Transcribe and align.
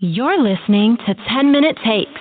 You're 0.00 0.40
listening 0.40 0.96
to 1.08 1.14
10 1.28 1.50
Minute 1.50 1.76
Takes. 1.84 2.20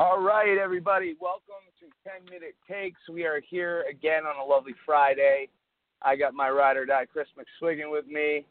All 0.00 0.22
right, 0.22 0.56
everybody, 0.56 1.16
welcome 1.20 1.54
to 1.80 1.86
10 2.08 2.26
Minute 2.26 2.54
Takes. 2.70 3.00
We 3.12 3.24
are 3.24 3.40
here 3.40 3.84
again 3.90 4.26
on 4.26 4.36
a 4.36 4.48
lovely 4.48 4.74
Friday. 4.86 5.48
I 6.02 6.14
got 6.14 6.34
my 6.34 6.50
ride 6.50 6.76
or 6.76 6.86
die 6.86 7.06
Chris 7.12 7.26
McSwiggan 7.36 7.90
with 7.90 8.06
me. 8.06 8.46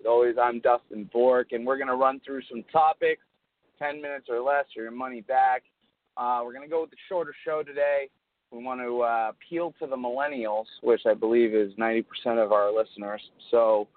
As 0.00 0.06
always, 0.06 0.36
I'm 0.42 0.60
Dustin 0.60 1.10
Bork, 1.12 1.48
and 1.52 1.66
we're 1.66 1.76
going 1.76 1.88
to 1.88 1.94
run 1.94 2.22
through 2.24 2.40
some 2.50 2.64
topics, 2.72 3.20
10 3.78 4.00
minutes 4.00 4.28
or 4.30 4.40
less, 4.40 4.64
or 4.78 4.84
your 4.84 4.92
money 4.92 5.20
back. 5.20 5.64
Uh, 6.16 6.40
we're 6.42 6.54
going 6.54 6.66
to 6.66 6.72
go 6.72 6.80
with 6.80 6.90
the 6.90 6.96
shorter 7.06 7.34
show 7.44 7.62
today. 7.62 8.08
We 8.50 8.64
want 8.64 8.80
to 8.80 9.02
uh, 9.02 9.32
appeal 9.32 9.74
to 9.78 9.86
the 9.86 9.94
millennials, 9.96 10.64
which 10.82 11.02
I 11.04 11.12
believe 11.12 11.54
is 11.54 11.74
90% 11.74 12.02
of 12.42 12.52
our 12.52 12.74
listeners. 12.74 13.20
So 13.50 13.88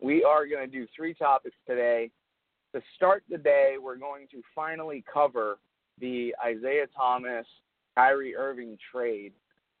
we 0.00 0.24
are 0.24 0.46
going 0.46 0.70
to 0.70 0.74
do 0.74 0.86
three 0.96 1.12
topics 1.12 1.56
today. 1.66 2.10
To 2.74 2.80
start 2.96 3.24
the 3.28 3.36
day, 3.36 3.74
we're 3.78 3.98
going 3.98 4.26
to 4.30 4.40
finally 4.54 5.04
cover 5.12 5.58
the 6.00 6.34
Isaiah 6.44 6.86
Thomas 6.96 7.46
Kyrie 7.94 8.36
Irving 8.36 8.78
trade. 8.92 9.32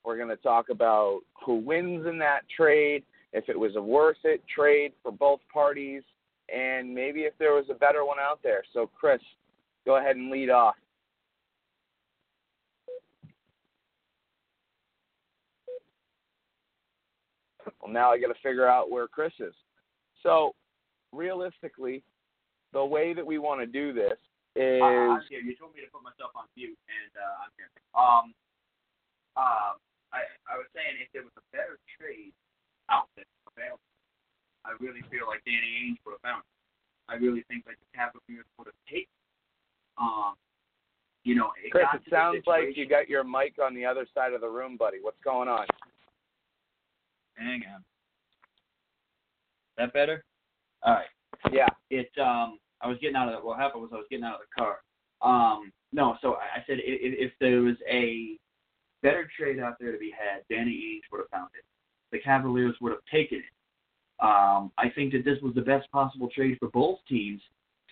We're 0.04 0.16
going 0.16 0.28
to 0.28 0.36
talk 0.36 0.70
about 0.70 1.20
who 1.44 1.56
wins 1.56 2.06
in 2.06 2.18
that 2.18 2.40
trade, 2.54 3.04
if 3.32 3.48
it 3.48 3.58
was 3.58 3.76
a 3.76 3.82
worth 3.82 4.16
it 4.24 4.42
trade 4.52 4.92
for 5.02 5.12
both 5.12 5.40
parties, 5.52 6.02
and 6.52 6.94
maybe 6.94 7.20
if 7.20 7.34
there 7.38 7.54
was 7.54 7.66
a 7.70 7.74
better 7.74 8.04
one 8.04 8.18
out 8.20 8.40
there. 8.42 8.62
So, 8.72 8.90
Chris, 8.98 9.20
go 9.84 9.98
ahead 9.98 10.16
and 10.16 10.30
lead 10.30 10.50
off. 10.50 10.76
Well, 17.80 17.92
now 17.92 18.10
I 18.10 18.18
got 18.18 18.28
to 18.28 18.40
figure 18.42 18.66
out 18.66 18.90
where 18.90 19.06
Chris 19.06 19.32
is. 19.38 19.54
So, 20.22 20.54
realistically, 21.12 22.02
the 22.72 22.84
way 22.84 23.14
that 23.14 23.24
we 23.24 23.38
want 23.38 23.60
to 23.60 23.66
do 23.66 23.92
this 23.92 24.18
is. 24.56 24.80
Uh, 24.80 25.18
I'm 25.18 25.24
here. 25.28 25.42
You 25.42 25.56
told 25.56 25.74
me 25.74 25.82
to 25.84 25.90
put 25.90 26.04
myself 26.06 26.32
on 26.36 26.48
mute, 26.56 26.78
and 26.88 27.12
uh, 27.16 27.44
I'm 27.44 27.52
here. 27.56 27.70
Um, 27.92 28.26
uh, 29.36 29.72
I 30.14 30.24
I 30.48 30.54
was 30.56 30.68
saying 30.72 31.00
if 31.02 31.10
there 31.12 31.26
was 31.26 31.34
a 31.36 31.44
better 31.52 31.76
trade 31.98 32.32
out 32.88 33.08
there 33.16 33.28
available, 33.50 33.84
I 34.64 34.72
really 34.80 35.04
feel 35.12 35.28
like 35.28 35.44
Danny 35.44 35.68
Ainge 35.84 36.00
would 36.06 36.16
have 36.16 36.24
found 36.24 36.42
it. 36.44 36.54
I 37.08 37.16
really 37.16 37.44
think 37.48 37.64
like 37.64 37.80
the 37.80 37.90
Cavaliers 37.96 38.48
would 38.56 38.68
have 38.68 38.82
taken. 38.88 39.12
Um, 39.96 40.36
you 41.24 41.34
know, 41.34 41.50
it 41.62 41.72
Chris, 41.72 41.86
it 41.94 42.02
sounds 42.10 42.42
like 42.46 42.76
you 42.76 42.88
got 42.88 43.08
your 43.08 43.24
mic 43.24 43.56
on 43.62 43.74
the 43.74 43.84
other 43.84 44.06
side 44.14 44.32
of 44.32 44.40
the 44.40 44.48
room, 44.48 44.76
buddy. 44.76 44.98
What's 45.00 45.20
going 45.24 45.48
on? 45.48 45.66
Hang 47.36 47.62
on. 47.74 47.84
That 49.76 49.92
better? 49.92 50.24
All 50.82 50.94
right. 50.94 51.06
Yeah. 51.52 51.68
it 51.90 52.10
um 52.18 52.58
I 52.80 52.88
was 52.88 52.98
getting 53.00 53.16
out 53.16 53.28
of 53.28 53.40
the 53.40 53.46
what 53.46 53.58
happened 53.58 53.82
was 53.82 53.90
I 53.92 53.96
was 53.96 54.06
getting 54.10 54.24
out 54.24 54.34
of 54.34 54.40
the 54.40 54.62
car. 54.62 54.78
Um 55.22 55.72
no, 55.92 56.16
so 56.20 56.34
I 56.34 56.58
I 56.58 56.64
said 56.66 56.78
if, 56.80 57.30
if 57.30 57.32
there 57.40 57.60
was 57.60 57.76
a 57.90 58.36
better 59.02 59.28
trade 59.36 59.60
out 59.60 59.76
there 59.78 59.92
to 59.92 59.98
be 59.98 60.12
had, 60.16 60.42
Danny 60.50 60.72
Ainge 60.72 61.10
would 61.12 61.18
have 61.18 61.30
found 61.30 61.50
it. 61.54 61.64
The 62.10 62.18
Cavaliers 62.18 62.74
would 62.80 62.92
have 62.92 63.04
taken 63.10 63.38
it. 63.38 63.44
Um, 64.20 64.72
I 64.76 64.88
think 64.94 65.12
that 65.12 65.24
this 65.24 65.40
was 65.42 65.54
the 65.54 65.60
best 65.60 65.90
possible 65.92 66.28
trade 66.34 66.56
for 66.58 66.68
both 66.70 66.98
teams. 67.08 67.40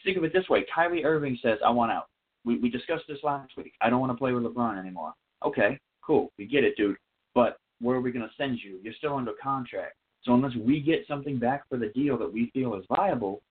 Think 0.05 0.17
of 0.17 0.25
it 0.25 0.33
this 0.33 0.49
way: 0.49 0.65
Kyrie 0.75 1.05
Irving 1.05 1.39
says, 1.43 1.59
"I 1.65 1.71
want 1.71 1.93
out." 1.93 2.09
We 2.45 2.59
we 2.59 2.69
discussed 2.69 3.05
this 3.09 3.23
last 3.23 3.57
week. 3.57 3.75
I 3.81 3.91
don't 3.91 4.01
want 4.01 4.13
to 4.13 4.19
play 4.19 4.33
with 4.33 4.45
LeBron 4.45 4.79
anymore. 4.79 5.15
Okay, 5.45 5.79
cool, 6.05 6.33
we 6.39 6.47
get 6.47 6.65
it, 6.65 6.77
dude. 6.77 6.97
But 7.35 7.59
where 7.81 7.97
are 7.97 8.01
we 8.01 8.13
going 8.13 8.27
to 8.27 8.35
send 8.37 8.59
you? 8.63 8.79
You're 8.83 8.95
still 8.95 9.17
under 9.17 9.33
contract. 9.41 9.97
So 10.23 10.35
unless 10.35 10.55
we 10.57 10.81
get 10.81 11.07
something 11.07 11.39
back 11.39 11.69
for 11.69 11.77
the 11.77 11.89
deal 11.89 12.19
that 12.19 12.33
we 12.33 12.51
feel 12.51 12.75
is 12.75 12.85
viable, 12.89 13.43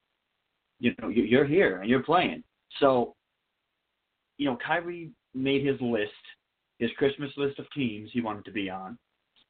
you 0.79 0.93
know, 1.01 1.09
you- 1.09 1.23
you're 1.23 1.45
here 1.45 1.81
and 1.81 1.89
you're 1.89 2.03
playing. 2.03 2.43
So, 2.79 3.15
you 4.37 4.45
know, 4.45 4.57
Kyrie 4.57 5.11
made 5.33 5.65
his 5.65 5.79
list, 5.81 6.11
his 6.79 6.91
Christmas 6.93 7.35
list 7.37 7.59
of 7.59 7.69
teams 7.71 8.11
he 8.11 8.21
wanted 8.21 8.45
to 8.45 8.51
be 8.51 8.69
on. 8.69 8.97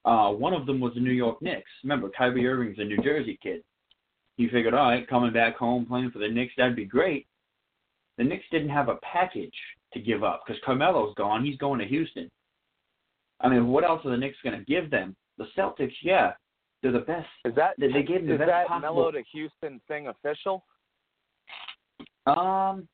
Uh, 0.06 0.31
one 0.31 0.53
of 0.53 0.66
them 0.68 0.80
was 0.80 0.94
the 0.94 1.00
New 1.00 1.12
York 1.12 1.41
Knicks. 1.41 1.69
Remember, 1.84 2.09
Kyrie 2.09 2.47
Irving's 2.47 2.78
a 2.78 2.84
New 2.84 2.97
Jersey 3.02 3.38
kid. 3.41 3.63
He 4.38 4.47
figured, 4.50 4.74
all 4.74 4.90
right, 4.90 5.08
coming 5.08 5.34
back 5.34 5.56
home 5.56 5.86
playing 5.86 6.12
for 6.12 6.19
the 6.19 6.28
Knicks, 6.28 6.53
that'd 6.58 6.75
be 6.75 6.86
great. 6.86 7.25
The 8.18 8.24
Knicks 8.24 8.46
didn't 8.52 8.69
have 8.69 8.90
a 8.90 8.97
package 8.97 9.56
to 9.94 10.00
give 10.00 10.24
up 10.24 10.44
because 10.46 10.62
Carmelo's 10.63 11.16
gone. 11.16 11.44
He's 11.44 11.57
going 11.57 11.80
to 11.80 11.86
Houston. 11.88 12.30
I 13.40 13.50
mean, 13.50 13.68
what 13.68 13.84
else 13.84 14.06
are 14.06 14.12
the 14.12 14.18
Knicks 14.18 14.38
going 14.44 14.57
to 14.57 14.66
give 14.66 14.90
them? 14.92 15.16
The 15.38 15.46
Celtics, 15.57 15.96
yeah, 16.02 16.34
they're 16.81 16.92
the 16.92 17.00
best. 17.00 17.28
Is 17.46 17.56
that 17.56 17.75
They- 17.78 17.92
they 17.92 18.03
gave 18.03 18.22
him 18.22 18.28
the 18.28 18.38
best 18.38 18.47
that 18.47 18.68
possible- 18.68 18.96
Mellow 18.96 19.12
to 19.12 19.24
Houston 19.24 19.80
thing 19.88 20.07
official? 20.07 20.66
Um, 22.25 22.88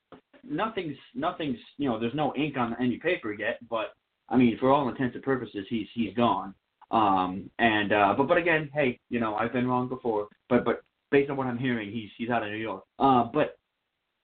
nothing's 0.43 0.97
nothing's 1.15 1.57
you 1.77 1.89
know 1.89 1.99
there's 1.99 2.15
no 2.15 2.33
ink 2.35 2.57
on 2.57 2.75
any 2.79 2.97
paper 2.97 3.33
yet, 3.33 3.57
but 3.69 3.93
I 4.29 4.37
mean 4.37 4.57
for 4.59 4.71
all 4.71 4.89
intents 4.89 5.15
and 5.15 5.23
purposes 5.23 5.65
he's 5.69 5.87
he's 5.93 6.13
gone. 6.13 6.53
Um, 6.91 7.49
and 7.59 7.93
uh, 7.93 8.13
but 8.17 8.27
but 8.27 8.37
again, 8.37 8.69
hey, 8.73 8.99
you 9.09 9.19
know 9.19 9.35
I've 9.35 9.53
been 9.53 9.67
wrong 9.67 9.87
before, 9.87 10.27
but 10.49 10.65
but 10.65 10.81
based 11.11 11.29
on 11.29 11.37
what 11.37 11.47
I'm 11.47 11.57
hearing, 11.57 11.91
he's 11.91 12.09
he's 12.17 12.29
out 12.29 12.43
of 12.43 12.49
New 12.49 12.57
York. 12.57 12.83
Uh, 12.99 13.25
but 13.33 13.57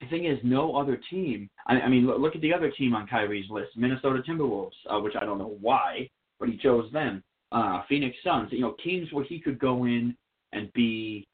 the 0.01 0.07
thing 0.07 0.25
is, 0.25 0.37
no 0.43 0.75
other 0.75 0.99
team. 1.09 1.49
I, 1.67 1.81
I 1.81 1.89
mean, 1.89 2.05
look, 2.05 2.35
at 2.35 2.41
the 2.41 2.53
other 2.53 2.71
team 2.71 2.93
on 2.95 3.07
Kyrie's 3.07 3.49
list, 3.49 3.71
Minnesota 3.75 4.21
Timberwolves, 4.27 4.71
uh, 4.89 4.99
which 4.99 5.15
I 5.19 5.25
don't 5.25 5.39
know 5.39 5.57
why, 5.59 6.09
but 6.39 6.49
he 6.49 6.57
chose 6.57 6.91
them. 6.91 7.23
Uh, 7.51 7.81
Phoenix 7.89 8.15
Suns, 8.23 8.49
you 8.51 8.61
know, 8.61 8.75
teams 8.83 9.11
where 9.11 9.25
he 9.25 9.39
could 9.39 9.57
go 9.57 9.85
in 9.85 10.15
and 10.53 10.71
be 10.73 11.27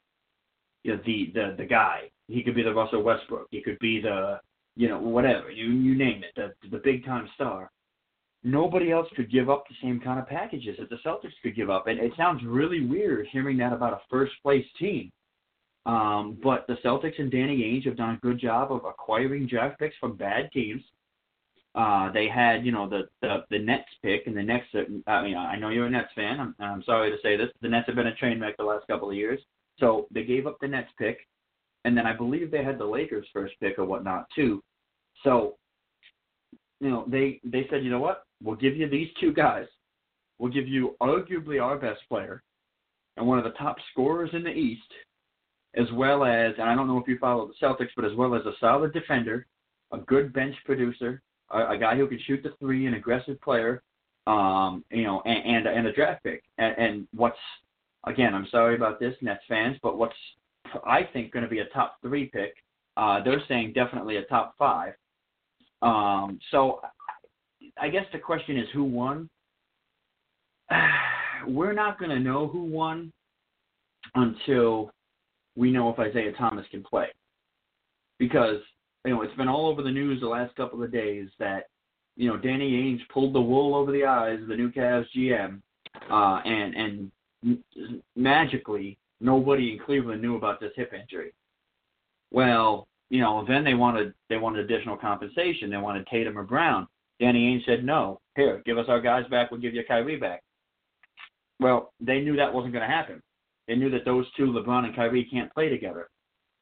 you 0.82 0.92
know, 0.92 1.00
the 1.04 1.30
the 1.34 1.54
the 1.58 1.64
guy. 1.64 2.10
He 2.28 2.42
could 2.42 2.54
be 2.54 2.62
the 2.62 2.74
Russell 2.74 3.02
Westbrook. 3.02 3.48
He 3.50 3.60
could 3.62 3.78
be 3.78 4.00
the 4.00 4.40
you 4.76 4.88
know 4.88 4.98
whatever 4.98 5.50
you 5.50 5.66
you 5.66 5.96
name 5.96 6.22
it, 6.24 6.32
the 6.36 6.68
the 6.70 6.82
big 6.82 7.04
time 7.04 7.28
star. 7.34 7.70
Nobody 8.42 8.92
else 8.92 9.08
could 9.16 9.32
give 9.32 9.48
up 9.48 9.64
the 9.68 9.74
same 9.82 10.00
kind 10.00 10.20
of 10.20 10.28
packages 10.28 10.76
that 10.78 10.90
the 10.90 10.98
Celtics 11.04 11.32
could 11.42 11.56
give 11.56 11.70
up, 11.70 11.86
and 11.86 11.98
it 11.98 12.12
sounds 12.16 12.42
really 12.44 12.84
weird 12.84 13.26
hearing 13.32 13.56
that 13.58 13.72
about 13.72 13.94
a 13.94 14.00
first 14.10 14.32
place 14.42 14.66
team. 14.78 15.10
Um, 15.86 16.38
but 16.42 16.66
the 16.66 16.76
Celtics 16.84 17.18
and 17.18 17.30
Danny 17.30 17.62
Ainge 17.62 17.86
have 17.86 17.96
done 17.96 18.14
a 18.14 18.26
good 18.26 18.38
job 18.38 18.72
of 18.72 18.84
acquiring 18.84 19.46
draft 19.46 19.78
picks 19.78 19.96
from 19.96 20.16
bad 20.16 20.50
teams. 20.52 20.82
Uh, 21.74 22.10
they 22.12 22.28
had, 22.28 22.64
you 22.64 22.70
know, 22.70 22.88
the, 22.88 23.08
the 23.20 23.44
the 23.50 23.58
Nets 23.58 23.88
pick, 24.02 24.26
and 24.26 24.36
the 24.36 24.42
Nets. 24.42 24.66
I 25.06 25.22
mean, 25.22 25.36
I 25.36 25.56
know 25.56 25.70
you're 25.70 25.86
a 25.86 25.90
Nets 25.90 26.12
fan. 26.14 26.38
I'm, 26.38 26.54
I'm 26.60 26.82
sorry 26.84 27.10
to 27.10 27.16
say 27.22 27.36
this. 27.36 27.48
The 27.62 27.68
Nets 27.68 27.86
have 27.86 27.96
been 27.96 28.06
a 28.06 28.14
train 28.14 28.40
wreck 28.40 28.56
the 28.56 28.64
last 28.64 28.86
couple 28.86 29.10
of 29.10 29.16
years. 29.16 29.40
So 29.80 30.06
they 30.12 30.24
gave 30.24 30.46
up 30.46 30.58
the 30.60 30.68
Nets 30.68 30.90
pick, 30.98 31.18
and 31.84 31.96
then 31.96 32.06
I 32.06 32.14
believe 32.14 32.50
they 32.50 32.64
had 32.64 32.78
the 32.78 32.84
Lakers 32.84 33.26
first 33.32 33.54
pick 33.60 33.78
or 33.78 33.84
whatnot 33.84 34.26
too. 34.34 34.62
So, 35.22 35.56
you 36.80 36.90
know, 36.90 37.04
they 37.08 37.40
they 37.44 37.66
said, 37.70 37.84
you 37.84 37.90
know 37.90 38.00
what? 38.00 38.24
We'll 38.42 38.56
give 38.56 38.76
you 38.76 38.88
these 38.88 39.08
two 39.20 39.32
guys. 39.32 39.66
We'll 40.38 40.52
give 40.52 40.68
you 40.68 40.96
arguably 41.00 41.62
our 41.62 41.78
best 41.78 42.00
player 42.08 42.42
and 43.16 43.26
one 43.26 43.38
of 43.38 43.44
the 43.44 43.50
top 43.50 43.76
scorers 43.92 44.30
in 44.32 44.42
the 44.42 44.50
East, 44.50 44.82
as 45.76 45.86
well 45.92 46.24
as, 46.24 46.54
and 46.58 46.68
I 46.68 46.74
don't 46.74 46.88
know 46.88 46.98
if 46.98 47.06
you 47.06 47.18
follow 47.18 47.48
the 47.48 47.66
Celtics, 47.66 47.90
but 47.94 48.04
as 48.04 48.14
well 48.16 48.34
as 48.34 48.44
a 48.44 48.52
solid 48.60 48.92
defender, 48.92 49.46
a 49.92 49.98
good 49.98 50.32
bench 50.32 50.56
producer, 50.64 51.22
a, 51.50 51.70
a 51.70 51.78
guy 51.78 51.96
who 51.96 52.08
can 52.08 52.18
shoot 52.26 52.42
the 52.42 52.54
three, 52.58 52.86
an 52.86 52.94
aggressive 52.94 53.40
player, 53.40 53.82
um, 54.26 54.84
you 54.90 55.04
know, 55.04 55.22
and 55.24 55.66
and, 55.66 55.66
and 55.66 55.86
a 55.86 55.92
draft 55.92 56.24
pick. 56.24 56.42
And, 56.58 56.76
and 56.78 57.08
what's 57.14 57.38
again, 58.06 58.34
I'm 58.34 58.48
sorry 58.50 58.74
about 58.74 58.98
this, 58.98 59.14
Nets 59.20 59.42
fans, 59.48 59.76
but 59.82 59.96
what's 59.98 60.16
I 60.86 61.08
think 61.12 61.32
going 61.32 61.44
to 61.44 61.48
be 61.48 61.60
a 61.60 61.66
top 61.66 61.96
three 62.02 62.26
pick. 62.26 62.54
Uh, 62.96 63.22
they're 63.22 63.42
saying 63.48 63.72
definitely 63.74 64.16
a 64.16 64.24
top 64.24 64.54
five. 64.58 64.94
Um, 65.82 66.38
so 66.50 66.80
I 67.80 67.88
guess 67.88 68.04
the 68.12 68.18
question 68.18 68.56
is 68.56 68.66
who 68.72 68.84
won. 68.84 69.28
We're 71.46 71.74
not 71.74 71.98
going 71.98 72.10
to 72.10 72.20
know 72.20 72.46
who 72.46 72.64
won 72.64 73.12
until 74.14 74.90
we 75.56 75.70
know 75.70 75.90
if 75.90 75.98
Isaiah 75.98 76.32
Thomas 76.32 76.66
can 76.70 76.82
play, 76.82 77.08
because 78.18 78.60
you 79.04 79.12
know 79.12 79.22
it's 79.22 79.36
been 79.36 79.48
all 79.48 79.66
over 79.66 79.82
the 79.82 79.90
news 79.90 80.20
the 80.20 80.26
last 80.26 80.54
couple 80.56 80.82
of 80.82 80.92
days 80.92 81.28
that 81.38 81.64
you 82.16 82.28
know 82.28 82.36
Danny 82.36 82.72
Ainge 82.72 83.00
pulled 83.12 83.34
the 83.34 83.40
wool 83.40 83.74
over 83.74 83.92
the 83.92 84.04
eyes 84.04 84.40
of 84.40 84.48
the 84.48 84.56
new 84.56 84.70
Cavs 84.70 85.06
GM 85.16 85.60
uh, 86.10 86.40
and 86.44 87.10
and 87.44 88.04
magically 88.16 88.98
nobody 89.20 89.72
in 89.72 89.78
Cleveland 89.78 90.22
knew 90.22 90.36
about 90.36 90.60
this 90.60 90.72
hip 90.76 90.92
injury. 90.92 91.32
Well, 92.30 92.86
you 93.10 93.20
know, 93.20 93.44
then 93.46 93.64
they 93.64 93.74
wanted 93.74 94.14
they 94.28 94.36
wanted 94.36 94.64
additional 94.64 94.96
compensation. 94.96 95.70
They 95.70 95.76
wanted 95.76 96.06
Tatum 96.06 96.38
or 96.38 96.44
Brown. 96.44 96.86
Danny 97.20 97.54
Ainge 97.54 97.64
said, 97.64 97.84
"No, 97.84 98.20
here, 98.36 98.62
give 98.66 98.78
us 98.78 98.86
our 98.88 99.00
guys 99.00 99.26
back. 99.30 99.50
We'll 99.50 99.60
give 99.60 99.74
you 99.74 99.84
Kyrie 99.86 100.16
back." 100.16 100.42
Well, 101.60 101.92
they 102.00 102.20
knew 102.20 102.36
that 102.36 102.52
wasn't 102.52 102.72
going 102.72 102.88
to 102.88 102.94
happen. 102.94 103.22
They 103.68 103.76
knew 103.76 103.90
that 103.90 104.04
those 104.04 104.26
two, 104.36 104.46
LeBron 104.46 104.84
and 104.84 104.96
Kyrie, 104.96 105.24
can't 105.30 105.52
play 105.54 105.68
together. 105.68 106.08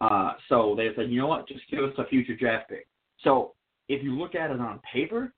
Uh, 0.00 0.32
so 0.48 0.75
they 0.76 0.88
said, 0.96 1.10
you 1.10 1.20
know 1.20 1.28
what, 1.28 1.48
just 1.48 1.62
give 1.70 1.82
us 1.82 1.94
a 1.98 2.06
future 2.06 2.37
draft 2.37 2.69
pick. 2.69 2.87
So 3.20 3.55
if 3.88 4.02
you 4.02 4.19
look 4.19 4.34
at 4.34 4.50
it 4.50 4.60
on 4.60 4.81
paper, 4.93 5.32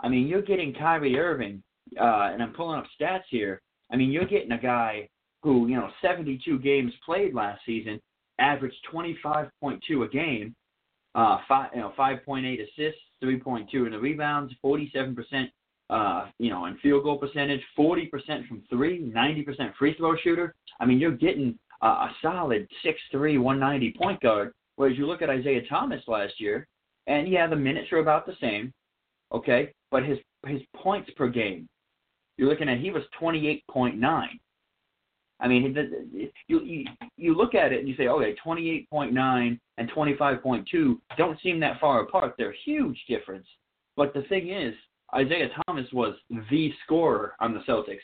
I 0.00 0.08
mean, 0.08 0.26
you're 0.26 0.42
getting 0.42 0.72
Kyrie 0.72 1.18
Irving, 1.18 1.62
uh, 2.00 2.30
and 2.32 2.42
I'm 2.42 2.52
pulling 2.52 2.78
up 2.78 2.86
stats 3.00 3.24
here. 3.30 3.60
I 3.92 3.96
mean, 3.96 4.10
you're 4.10 4.26
getting 4.26 4.52
a 4.52 4.60
guy 4.60 5.08
who, 5.44 5.68
you 5.68 5.76
know, 5.76 5.90
72 6.00 6.58
games 6.60 6.90
played 7.04 7.34
last 7.34 7.60
season, 7.66 8.00
averaged 8.40 8.76
25.2 8.90 9.50
a 10.02 10.08
game, 10.08 10.56
uh, 11.14 11.38
five, 11.46 11.70
you 11.74 11.80
know, 11.82 11.92
5.8 11.96 12.54
assists, 12.54 13.00
3.2 13.22 13.86
in 13.86 13.92
the 13.92 13.98
rebounds, 13.98 14.54
47%, 14.64 15.14
uh, 15.90 16.26
you 16.38 16.48
know, 16.48 16.64
in 16.64 16.78
field 16.78 17.04
goal 17.04 17.18
percentage, 17.18 17.60
40% 17.78 18.08
from 18.48 18.62
three, 18.70 19.12
90% 19.14 19.74
free 19.78 19.94
throw 19.98 20.16
shooter. 20.16 20.54
I 20.80 20.86
mean, 20.86 20.98
you're 20.98 21.12
getting 21.12 21.58
a, 21.82 21.86
a 21.86 22.16
solid 22.22 22.66
6'3", 22.84 23.38
190 23.38 23.94
point 23.98 24.20
guard. 24.22 24.54
Whereas 24.76 24.96
you 24.96 25.06
look 25.06 25.20
at 25.20 25.28
Isaiah 25.28 25.62
Thomas 25.68 26.02
last 26.08 26.40
year, 26.40 26.66
and 27.06 27.28
yeah, 27.28 27.46
the 27.46 27.54
minutes 27.54 27.92
are 27.92 27.98
about 27.98 28.24
the 28.24 28.34
same, 28.40 28.72
okay, 29.30 29.72
but 29.90 30.04
his 30.04 30.18
his 30.46 30.62
points 30.74 31.10
per 31.16 31.28
game, 31.28 31.68
you're 32.38 32.48
looking 32.48 32.68
at 32.68 32.78
he 32.78 32.90
was 32.90 33.02
28.9. 33.20 34.26
I 35.40 35.48
mean, 35.48 35.76
you, 36.46 36.60
you 36.60 36.84
you 37.16 37.34
look 37.36 37.54
at 37.54 37.72
it 37.72 37.80
and 37.80 37.88
you 37.88 37.96
say, 37.96 38.06
okay, 38.06 38.34
28.9 38.44 39.58
and 39.78 39.90
25.2 39.90 40.96
don't 41.18 41.40
seem 41.42 41.60
that 41.60 41.80
far 41.80 42.02
apart. 42.02 42.34
They're 42.38 42.54
huge 42.64 42.98
difference. 43.08 43.46
But 43.96 44.14
the 44.14 44.22
thing 44.22 44.50
is, 44.50 44.74
Isaiah 45.14 45.50
Thomas 45.66 45.86
was 45.92 46.14
the 46.50 46.72
scorer 46.84 47.34
on 47.40 47.52
the 47.52 47.60
Celtics. 47.60 47.98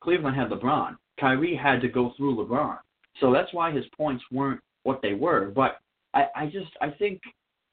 Cleveland 0.00 0.36
had 0.36 0.50
LeBron. 0.50 0.96
Kyrie 1.18 1.54
had 1.54 1.80
to 1.82 1.88
go 1.88 2.12
through 2.16 2.36
LeBron. 2.36 2.78
So 3.20 3.32
that's 3.32 3.52
why 3.52 3.70
his 3.70 3.84
points 3.96 4.24
weren't 4.32 4.60
what 4.84 5.00
they 5.02 5.14
were. 5.14 5.52
But 5.54 5.80
I, 6.14 6.26
I 6.34 6.46
just 6.46 6.70
I 6.80 6.90
think 6.90 7.20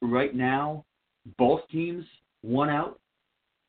right 0.02 0.34
now 0.34 0.84
both 1.38 1.60
teams 1.70 2.04
won 2.42 2.70
out. 2.70 3.00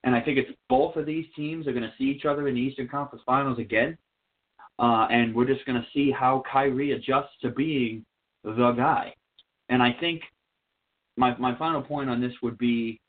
And 0.03 0.15
I 0.15 0.21
think 0.21 0.37
it's 0.37 0.51
both 0.69 0.95
of 0.95 1.05
these 1.05 1.25
teams 1.35 1.67
are 1.67 1.73
going 1.73 1.83
to 1.83 1.93
see 1.97 2.05
each 2.05 2.25
other 2.25 2.47
in 2.47 2.55
the 2.55 2.61
Eastern 2.61 2.87
Conference 2.87 3.23
Finals 3.25 3.59
again. 3.59 3.97
Uh, 4.79 5.07
and 5.11 5.35
we're 5.35 5.45
just 5.45 5.65
going 5.65 5.79
to 5.79 5.87
see 5.93 6.09
how 6.09 6.41
Kyrie 6.51 6.93
adjusts 6.93 7.33
to 7.41 7.49
being 7.49 8.05
the 8.43 8.71
guy. 8.71 9.13
And 9.67 9.83
I 9.83 9.95
think 9.99 10.21
my 11.17 11.37
my 11.37 11.55
final 11.57 11.81
point 11.81 12.09
on 12.09 12.21
this 12.21 12.31
would 12.41 12.57
be, 12.57 12.99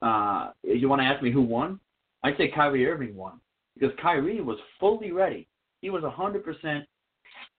uh, 0.00 0.50
you 0.62 0.88
want 0.88 1.02
to 1.02 1.06
ask 1.06 1.22
me 1.22 1.32
who 1.32 1.42
won? 1.42 1.80
I'd 2.22 2.36
say 2.36 2.50
Kyrie 2.54 2.86
Irving 2.86 3.16
won 3.16 3.40
because 3.74 3.94
Kyrie 4.00 4.40
was 4.40 4.58
fully 4.78 5.12
ready. 5.12 5.46
He 5.80 5.90
was 5.90 6.02
100%, 6.02 6.84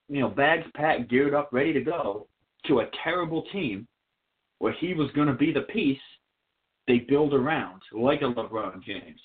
you 0.08 0.20
know, 0.20 0.28
bags 0.28 0.66
packed, 0.74 1.08
geared 1.08 1.34
up, 1.34 1.50
ready 1.52 1.72
to 1.72 1.80
go 1.80 2.26
to 2.66 2.80
a 2.80 2.90
terrible 3.02 3.44
team 3.52 3.86
where 4.58 4.74
he 4.74 4.92
was 4.92 5.10
going 5.12 5.28
to 5.28 5.34
be 5.34 5.52
the 5.52 5.62
piece 5.62 5.98
they 6.86 6.98
build 6.98 7.32
around, 7.32 7.80
like 7.92 8.20
a 8.20 8.24
LeBron 8.24 8.82
James. 8.82 9.20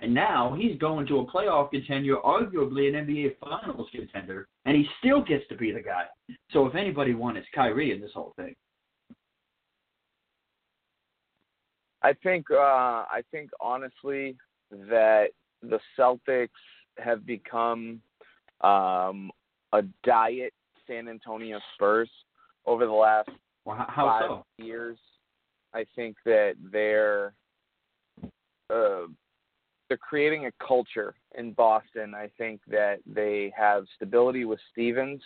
And 0.00 0.14
now 0.14 0.56
he's 0.56 0.78
going 0.78 1.06
to 1.08 1.18
a 1.18 1.26
playoff 1.26 1.70
contender, 1.70 2.16
arguably 2.24 2.88
an 2.88 3.06
NBA 3.06 3.36
Finals 3.40 3.88
contender, 3.92 4.46
and 4.64 4.76
he 4.76 4.86
still 5.00 5.22
gets 5.22 5.46
to 5.48 5.56
be 5.56 5.72
the 5.72 5.80
guy. 5.80 6.04
So 6.52 6.66
if 6.66 6.76
anybody 6.76 7.14
won, 7.14 7.36
it's 7.36 7.48
Kyrie 7.52 7.92
in 7.92 8.00
this 8.00 8.12
whole 8.14 8.32
thing. 8.36 8.54
I 12.02 12.12
think 12.22 12.46
uh, 12.50 12.56
I 13.10 13.22
think 13.32 13.50
honestly 13.60 14.36
that 14.70 15.30
the 15.62 15.80
Celtics 15.98 16.48
have 16.98 17.26
become 17.26 18.00
um, 18.60 19.32
a 19.72 19.82
diet 20.04 20.52
San 20.86 21.08
Antonio 21.08 21.58
Spurs 21.74 22.10
over 22.66 22.86
the 22.86 22.92
last 22.92 23.30
well, 23.64 23.84
how 23.88 24.06
five 24.06 24.28
so? 24.28 24.64
years. 24.64 24.98
I 25.74 25.84
think 25.94 26.16
that 26.24 26.54
they're 26.72 27.34
uh, 28.72 29.06
they're 29.88 29.96
creating 29.96 30.46
a 30.46 30.52
culture 30.64 31.14
in 31.36 31.52
Boston. 31.52 32.14
I 32.14 32.28
think 32.38 32.60
that 32.68 32.98
they 33.06 33.52
have 33.56 33.86
stability 33.96 34.44
with 34.44 34.60
Stevens. 34.70 35.22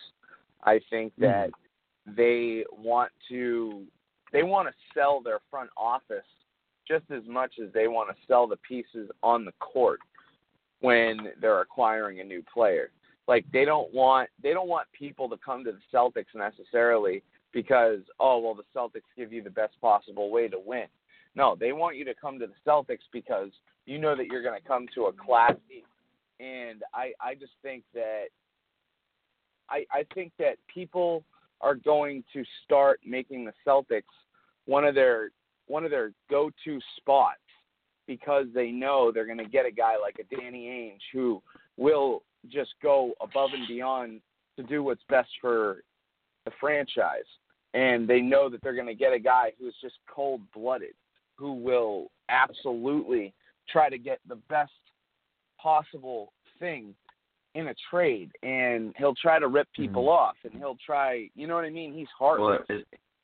I 0.63 0.79
think 0.91 1.13
Hmm. 1.15 1.23
that 1.23 1.51
they 2.07 2.65
want 2.71 3.13
to 3.29 3.87
they 4.33 4.43
want 4.43 4.67
to 4.67 4.75
sell 4.95 5.21
their 5.21 5.41
front 5.51 5.69
office 5.77 6.25
just 6.89 7.11
as 7.11 7.23
much 7.27 7.59
as 7.59 7.71
they 7.73 7.87
want 7.87 8.09
to 8.09 8.27
sell 8.27 8.47
the 8.47 8.57
pieces 8.57 9.11
on 9.23 9.45
the 9.45 9.53
court 9.53 10.01
when 10.81 11.33
they're 11.41 11.61
acquiring 11.61 12.21
a 12.21 12.25
new 12.25 12.43
player. 12.53 12.91
Like 13.29 13.45
they 13.53 13.65
don't 13.65 13.93
want 13.93 14.31
they 14.43 14.53
don't 14.53 14.69
want 14.69 14.89
people 14.93 15.29
to 15.29 15.37
come 15.37 15.65
to 15.65 15.73
the 15.73 15.81
Celtics 15.93 16.35
necessarily 16.35 17.23
because 17.53 18.01
oh 18.19 18.39
well 18.39 18.55
the 18.55 18.65
Celtics 18.75 19.03
give 19.17 19.33
you 19.33 19.43
the 19.43 19.51
best 19.51 19.81
possible 19.81 20.31
way 20.31 20.49
to 20.49 20.59
win. 20.59 20.87
No, 21.35 21.57
they 21.59 21.73
want 21.73 21.97
you 21.97 22.05
to 22.05 22.15
come 22.15 22.39
to 22.39 22.47
the 22.47 22.71
Celtics 22.71 23.07
because 23.13 23.51
you 23.87 23.99
know 23.99 24.17
that 24.17 24.27
you're 24.27 24.43
going 24.43 24.61
to 24.61 24.67
come 24.67 24.87
to 24.95 25.07
a 25.07 25.13
classy. 25.13 25.85
And 26.41 26.83
I 26.95 27.13
I 27.21 27.35
just 27.35 27.53
think 27.63 27.85
that 27.95 28.27
I 29.69 29.85
I 29.91 30.05
think 30.15 30.33
that 30.39 30.57
people 30.73 31.25
are 31.61 31.75
going 31.75 32.25
to 32.33 32.43
start 32.65 33.01
making 33.07 33.45
the 33.45 33.53
Celtics 33.67 34.03
one 34.67 34.85
of 34.85 34.95
their 34.95 35.31
one 35.67 35.85
of 35.85 35.91
their 35.91 36.13
go-to 36.29 36.81
spots 36.97 37.39
because 38.07 38.47
they 38.53 38.71
know 38.71 39.13
they're 39.13 39.27
going 39.27 39.39
to 39.39 39.45
get 39.45 39.65
a 39.65 39.71
guy 39.71 39.95
like 40.01 40.17
a 40.19 40.37
Danny 40.37 40.67
Ainge 40.67 41.01
who 41.13 41.41
will 41.77 42.23
just 42.49 42.75
go 42.83 43.13
above 43.21 43.51
and 43.55 43.67
beyond 43.69 44.21
to 44.57 44.63
do 44.65 44.83
what's 44.83 45.03
best 45.09 45.31
for 45.41 45.83
the 46.45 46.51
franchise. 46.61 47.29
And 47.75 48.07
they 48.07 48.21
know 48.21 48.51
that 48.51 48.61
they're 48.63 48.75
going 48.75 48.89
to 48.89 48.95
get 48.95 49.13
a 49.13 49.19
guy 49.19 49.53
who's 49.59 49.75
just 49.81 49.95
cold-blooded, 50.13 50.95
who 51.37 51.55
will 51.55 52.11
absolutely 52.29 53.33
try 53.73 53.89
to 53.89 53.99
get 53.99 54.21
the 54.29 54.37
best 54.49 54.73
possible 55.61 56.33
thing 56.59 56.95
in 57.55 57.69
a 57.69 57.75
trade 57.91 58.31
and 58.43 58.95
he'll 58.97 59.15
try 59.15 59.39
to 59.39 59.49
rip 59.49 59.67
mm-hmm. 59.69 59.83
people 59.83 60.09
off 60.09 60.37
and 60.45 60.55
he'll 60.55 60.79
try 60.85 61.29
you 61.35 61.47
know 61.47 61.55
what 61.55 61.65
I 61.65 61.71
mean? 61.71 61.93
He's 61.93 62.09
heartless. 62.19 62.63
Well, 62.69 62.79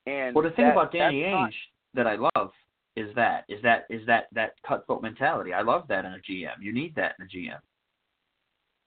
and 0.06 0.34
well, 0.34 0.44
the 0.44 0.50
thing 0.50 0.66
that- 0.66 0.72
about 0.72 0.92
Danny 0.92 1.22
Ainge 1.22 1.40
not- 1.40 1.52
that 1.94 2.06
I 2.06 2.16
love 2.16 2.52
is 2.96 3.14
that 3.14 3.44
is 3.48 3.62
that 3.62 3.86
is 3.90 4.04
that 4.06 4.26
that 4.32 4.54
cutthroat 4.66 5.02
mentality. 5.02 5.52
I 5.52 5.62
love 5.62 5.86
that 5.88 6.04
in 6.04 6.12
a 6.12 6.18
GM. 6.18 6.60
You 6.60 6.72
need 6.72 6.94
that 6.96 7.14
in 7.18 7.26
a 7.26 7.28
GM. 7.28 7.60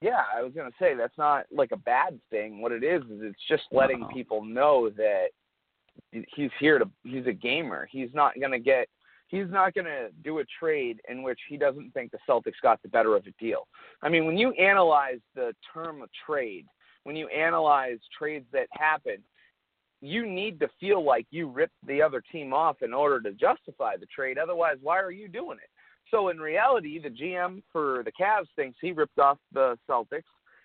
Yeah, 0.02 0.24
I 0.36 0.42
was 0.42 0.52
gonna 0.54 0.72
say 0.80 0.96
that's 0.96 1.18
not 1.18 1.46
like 1.52 1.72
a 1.72 1.78
bad 1.78 2.20
thing. 2.30 2.62
What 2.62 2.72
it 2.72 2.84
is 2.84 3.04
is 3.04 3.22
it's 3.22 3.48
just 3.48 3.64
letting 3.72 4.06
people 4.08 4.44
know 4.44 4.90
that 4.90 5.28
he's 6.12 6.50
here 6.60 6.80
to. 6.80 6.90
He's 7.04 7.28
a 7.28 7.34
gamer. 7.34 7.88
He's 7.90 8.10
not 8.14 8.34
gonna 8.40 8.60
get. 8.60 8.88
He's 9.32 9.50
not 9.50 9.74
gonna 9.74 10.10
do 10.26 10.40
a 10.40 10.44
trade 10.60 11.00
in 11.08 11.24
which 11.24 11.40
he 11.48 11.56
doesn't 11.56 11.94
think 11.94 12.12
the 12.12 12.20
Celtics 12.28 12.60
got 12.62 12.82
the 12.82 12.90
better 12.90 13.16
of 13.16 13.26
a 13.26 13.32
deal. 13.40 13.66
I 14.02 14.10
mean, 14.10 14.26
when 14.26 14.38
you 14.38 14.52
analyze 14.52 15.22
the 15.36 15.56
term 15.74 16.02
of 16.02 16.10
trade, 16.26 16.66
when 17.04 17.16
you 17.16 17.30
analyze 17.30 18.00
trades 18.16 18.46
that 18.52 18.68
happen, 18.72 19.24
you 20.02 20.28
need 20.28 20.60
to 20.60 20.68
feel 20.82 21.02
like 21.04 21.26
you 21.32 21.48
ripped 21.48 21.78
the 21.88 22.02
other 22.02 22.22
team 22.30 22.54
off 22.54 22.82
in 22.82 22.94
order 22.94 23.22
to 23.22 23.32
justify 23.32 23.96
the 23.96 24.06
trade. 24.08 24.38
Otherwise, 24.38 24.78
why 24.82 25.00
are 25.00 25.12
you 25.12 25.30
doing 25.30 25.58
it? 25.64 25.70
So 26.10 26.28
in 26.28 26.40
reality, 26.40 27.00
the 27.00 27.10
GM 27.10 27.64
for 27.72 28.04
the 28.04 28.12
Cavs 28.12 28.48
thinks 28.58 28.78
he 28.82 28.92
ripped 28.92 29.18
off 29.18 29.38
the 29.54 29.78
Celtics, 29.90 30.24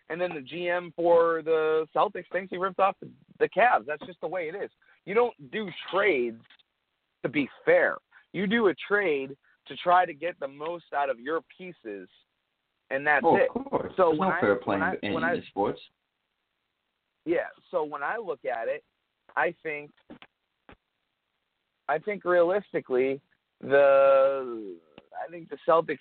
and 0.08 0.20
then 0.20 0.30
the 0.34 0.40
GM 0.40 0.92
for 0.96 1.42
the 1.44 1.86
Celtics 1.94 2.28
thinks 2.32 2.50
he 2.50 2.56
ripped 2.56 2.80
off 2.80 2.96
the 3.38 3.48
Cavs. 3.48 3.86
That's 3.86 4.04
just 4.06 4.20
the 4.20 4.26
way 4.26 4.48
it 4.48 4.56
is. 4.56 4.70
You 5.04 5.14
don't 5.14 5.52
do 5.52 5.68
trades 5.92 6.42
to 7.22 7.28
be 7.28 7.48
fair. 7.64 7.98
You 8.36 8.46
do 8.46 8.68
a 8.68 8.74
trade 8.86 9.34
to 9.66 9.76
try 9.76 10.04
to 10.04 10.12
get 10.12 10.38
the 10.38 10.46
most 10.48 10.84
out 10.94 11.08
of 11.08 11.18
your 11.18 11.40
pieces, 11.56 12.06
and 12.90 13.06
that's 13.06 13.24
oh, 13.24 13.36
it. 13.36 13.48
of 13.54 13.64
course. 13.64 13.92
So 13.96 14.08
There's 14.10 14.18
when 14.18 14.28
no 14.28 14.34
I- 14.34 14.40
fair 14.40 14.54
when 14.56 14.60
play 14.62 14.76
I- 14.76 14.98
in 15.02 15.24
I- 15.24 15.40
sports. 15.48 15.80
Yeah. 17.24 17.48
So 17.70 17.82
when 17.82 18.02
I 18.02 18.18
look 18.18 18.44
at 18.44 18.68
it, 18.68 18.84
I 19.36 19.54
think 19.62 19.90
I 21.88 21.98
think 21.98 22.26
realistically 22.26 23.22
the 23.62 24.76
I 25.26 25.30
think 25.30 25.48
the 25.48 25.56
Celtics 25.66 25.98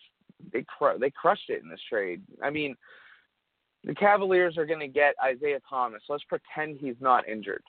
they 0.52 0.64
cr- 0.78 0.98
they 1.00 1.12
crushed 1.12 1.50
it 1.50 1.64
in 1.64 1.70
this 1.70 1.80
trade. 1.90 2.22
I 2.44 2.50
mean, 2.50 2.76
the 3.86 3.96
Cavaliers 3.96 4.58
are 4.58 4.66
going 4.66 4.82
to 4.82 4.88
get 4.90 5.16
Isaiah 5.24 5.62
Thomas. 5.70 6.04
Let's 6.10 6.26
pretend 6.26 6.80
he's 6.82 7.00
not 7.00 7.28
injured. 7.30 7.64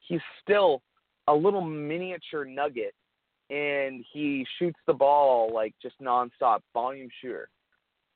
He's 0.00 0.20
still 0.42 0.82
a 1.28 1.34
little 1.34 1.60
miniature 1.62 2.44
nugget 2.44 2.92
and 3.50 4.04
he 4.12 4.46
shoots 4.58 4.78
the 4.86 4.92
ball 4.92 5.52
like 5.54 5.74
just 5.80 6.00
nonstop 6.00 6.60
volume 6.74 7.08
shooter. 7.20 7.48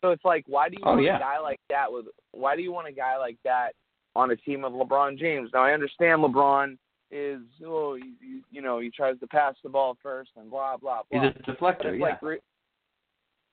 So 0.02 0.10
it's 0.10 0.24
like, 0.24 0.44
why 0.46 0.68
do 0.68 0.76
you 0.78 0.84
Oh, 0.84 0.92
want 0.92 1.02
yeah. 1.04 1.16
a 1.16 1.20
guy 1.20 1.38
like 1.38 1.60
that 1.68 1.92
with? 1.92 2.06
Why 2.32 2.56
do 2.56 2.62
you 2.62 2.72
want 2.72 2.88
a 2.88 2.92
guy 2.92 3.16
like 3.18 3.36
that 3.44 3.72
on 4.16 4.30
a 4.30 4.36
team 4.36 4.64
of 4.64 4.72
LeBron 4.72 5.18
James? 5.18 5.50
Now 5.52 5.62
I 5.62 5.72
understand 5.72 6.22
LeBron 6.22 6.76
is 7.12 7.40
oh 7.66 7.94
you, 7.96 8.40
you, 8.50 8.62
know 8.62 8.78
he 8.78 8.88
tries 8.88 9.18
to 9.18 9.26
pass 9.26 9.54
the 9.64 9.68
ball 9.68 9.96
first 10.02 10.30
and 10.36 10.48
blah 10.50 10.76
blah 10.76 11.02
blah. 11.10 11.20
He's 11.22 11.30
a 11.30 11.34
But 11.46 11.58
deflector, 11.58 11.86
it's 11.92 11.98
yeah. 12.00 12.04
like, 12.06 12.22
re- 12.22 12.38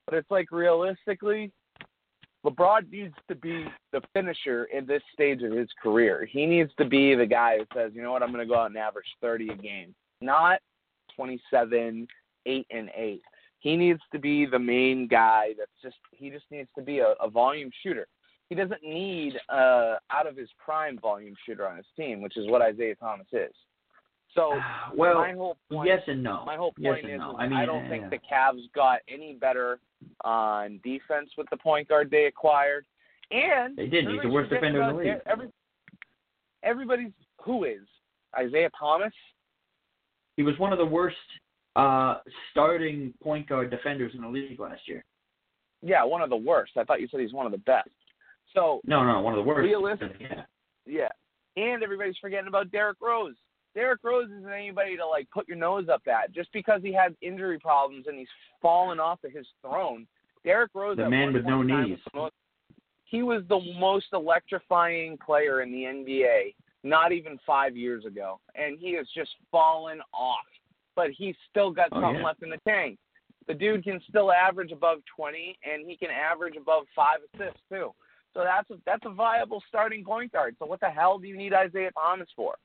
but 0.06 0.14
it's 0.16 0.32
like 0.32 0.52
realistically, 0.52 1.52
LeBron 2.46 2.90
needs 2.92 3.16
to 3.28 3.36
be 3.36 3.66
the 3.92 4.02
finisher 4.14 4.66
in 4.66 4.86
this 4.86 5.02
stage 5.14 5.42
of 5.44 5.52
his 5.52 5.68
career. 5.84 6.26
He 6.32 6.46
needs 6.46 6.72
to 6.78 6.86
be 6.86 7.14
the 7.16 7.26
guy 7.26 7.58
who 7.58 7.66
says, 7.76 7.92
you 7.94 8.02
know 8.04 8.12
what, 8.12 8.24
I'm 8.24 8.32
going 8.32 8.46
to 8.46 8.52
go 8.52 8.58
out 8.60 8.68
and 8.68 8.78
average 8.78 9.08
30 9.22 9.50
a 9.50 9.56
game, 9.56 9.94
not 10.22 10.60
27, 11.18 12.08
eight 12.46 12.68
and 12.72 12.90
eight. 12.96 13.22
He 13.60 13.76
needs 13.76 14.00
to 14.12 14.20
be 14.20 14.46
the 14.46 14.60
main 14.60 15.08
guy. 15.08 15.50
That's 15.58 15.72
just 15.84 15.98
he 16.12 16.30
just 16.30 16.46
needs 16.52 16.70
to 16.78 16.84
be 16.84 17.00
a, 17.00 17.14
a 17.22 17.30
volume 17.30 17.72
shooter. 17.84 18.08
He 18.50 18.56
doesn't 18.56 18.84
need 18.84 19.34
uh 19.50 19.96
out 20.12 20.28
of 20.28 20.38
his 20.38 20.50
prime 20.64 20.98
volume 21.00 21.36
shooter 21.46 21.68
on 21.68 21.78
his 21.78 21.86
team, 21.98 22.22
which 22.22 22.38
is 22.38 22.48
what 22.48 22.62
Isaiah 22.62 22.96
Thomas 22.96 23.28
is. 23.34 23.54
So 24.36 24.54
well, 24.96 25.16
my 25.16 25.34
whole 25.34 25.58
point 25.72 25.90
yes 25.90 26.02
and 26.08 26.24
no. 26.24 26.44
my 26.46 26.56
whole 26.56 26.74
yes 26.78 26.94
point 26.94 27.06
and 27.06 27.14
is, 27.16 27.20
no. 27.20 27.32
is 27.32 27.36
I 27.40 27.48
mean, 27.48 27.66
don't 27.66 27.86
uh, 27.86 27.90
think 27.90 28.10
the 28.10 28.20
Cavs 28.32 28.62
got 28.74 29.00
any 29.10 29.34
better 29.34 29.80
on 30.24 30.80
defense 30.84 31.32
with 31.38 31.50
the 31.50 31.58
point 31.58 31.90
guard 31.90 32.10
they 32.12 32.26
acquired. 32.26 32.86
And 33.32 33.76
They 33.76 33.88
didn't. 33.88 34.14
He's 34.14 34.22
the 34.22 34.30
worst 34.30 34.50
defender 34.50 34.82
in 34.84 34.96
the 34.96 35.02
league. 35.02 35.22
Every, 35.26 35.50
everybody's 36.64 37.12
who 37.44 37.66
is 37.66 37.82
Isaiah 38.38 38.70
Thomas? 38.80 39.14
He 40.38 40.44
was 40.44 40.58
one 40.60 40.72
of 40.72 40.78
the 40.80 40.86
worst 40.86 41.18
uh, 41.76 42.20
starting 42.52 43.14
point 43.22 43.48
guard 43.50 43.70
defenders 43.70 44.14
in 44.16 44.22
the 44.22 44.28
league 44.28 44.60
last 44.60 44.82
year. 44.88 45.04
Yeah, 45.82 46.04
one 46.04 46.22
of 46.22 46.30
the 46.30 46.36
worst. 46.38 46.72
I 46.78 46.84
thought 46.84 47.02
you 47.02 47.08
said 47.10 47.20
he's 47.20 47.34
one 47.34 47.46
of 47.46 47.52
the 47.52 47.58
best. 47.60 47.90
So 48.56 48.82
No, 48.86 49.04
no, 49.04 49.20
one 49.22 49.34
of 49.34 49.38
the 49.38 49.44
worst. 49.48 49.64
Realistic- 49.66 50.16
Yeah. 50.20 50.44
yeah, 50.86 51.10
and 51.62 51.84
everybody's 51.84 52.18
forgetting 52.20 52.48
about 52.48 52.72
Derrick 52.72 52.98
Rose. 53.02 53.36
Derrick 53.76 54.00
Rose 54.04 54.26
isn't 54.32 54.50
anybody 54.52 54.98
to 54.98 55.06
like 55.06 55.30
put 55.30 55.48
your 55.48 55.58
nose 55.58 55.88
up 55.88 56.02
at 56.08 56.32
just 56.32 56.52
because 56.52 56.82
he 56.82 56.92
had 56.94 57.16
injury 57.22 57.60
problems 57.60 58.06
and 58.08 58.18
he's 58.18 58.28
fallen 58.62 59.00
off 59.00 59.24
of 59.24 59.32
his 59.32 59.46
throne. 59.62 60.08
Derrick 60.44 60.72
Rose, 60.74 60.98
The 60.98 61.08
man 61.10 61.34
with 61.34 61.46
no 61.46 61.58
point 61.58 61.70
in 61.70 61.76
time 61.78 61.90
knees. 61.90 62.00
was 62.06 62.14
most- 62.16 62.34
he 63.04 63.22
was 63.22 63.44
the 63.50 63.60
most 63.80 64.08
electrifying 64.14 65.18
player 65.20 65.62
in 65.62 65.72
the 65.72 65.84
NBA 65.86 66.56
not 66.88 67.12
even 67.12 67.40
five 67.46 67.76
years 67.76 68.06
ago, 68.06 68.40
and 68.56 68.78
he 68.80 68.94
has 68.94 69.08
just 69.16 69.32
fallen 69.52 70.00
off. 70.14 70.46
But 70.96 71.12
he's 71.12 71.36
still 71.50 71.72
got 71.72 71.90
Oh, 71.92 72.02
something 72.02 72.22
yeah. 72.22 72.26
left 72.26 72.44
in 72.44 72.50
the 72.50 72.60
tank. 72.68 72.98
The 73.48 73.54
dude 73.54 73.84
can 73.84 74.02
still 74.10 74.32
average 74.32 74.72
above 74.72 75.00
20, 75.16 75.58
and 75.64 75.88
he 75.88 75.96
can 75.96 76.10
average 76.10 76.56
above 76.58 76.86
five 76.96 77.20
assists 77.34 77.62
too. 77.70 77.94
So 78.34 78.44
that's 78.44 78.70
a, 78.70 78.76
that's 78.86 79.04
a 79.06 79.10
viable 79.10 79.64
starting 79.68 80.04
point 80.04 80.32
guard. 80.32 80.56
So 80.60 80.66
what 80.66 80.80
the 80.80 80.90
hell 80.90 81.18
do 81.18 81.28
you 81.28 81.38
need 81.38 81.54
Isaiah 81.54 81.92
Thomas 81.92 82.28
for? 82.36 82.56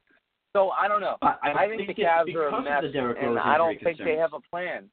So 0.52 0.70
I 0.70 0.88
don't 0.88 1.00
know. 1.00 1.16
I, 1.22 1.36
I 1.42 1.68
think, 1.68 1.86
the 1.86 1.92
it's 1.92 2.00
Cavs 2.00 2.34
are 2.34 2.48
a 2.48 2.62
mess, 2.62 2.82
the 2.92 3.14
and 3.20 3.38
I 3.38 3.56
don't 3.56 3.80
think 3.82 3.98
they 3.98 4.16
have 4.16 4.34
a 4.34 4.40
plan. 4.50 4.90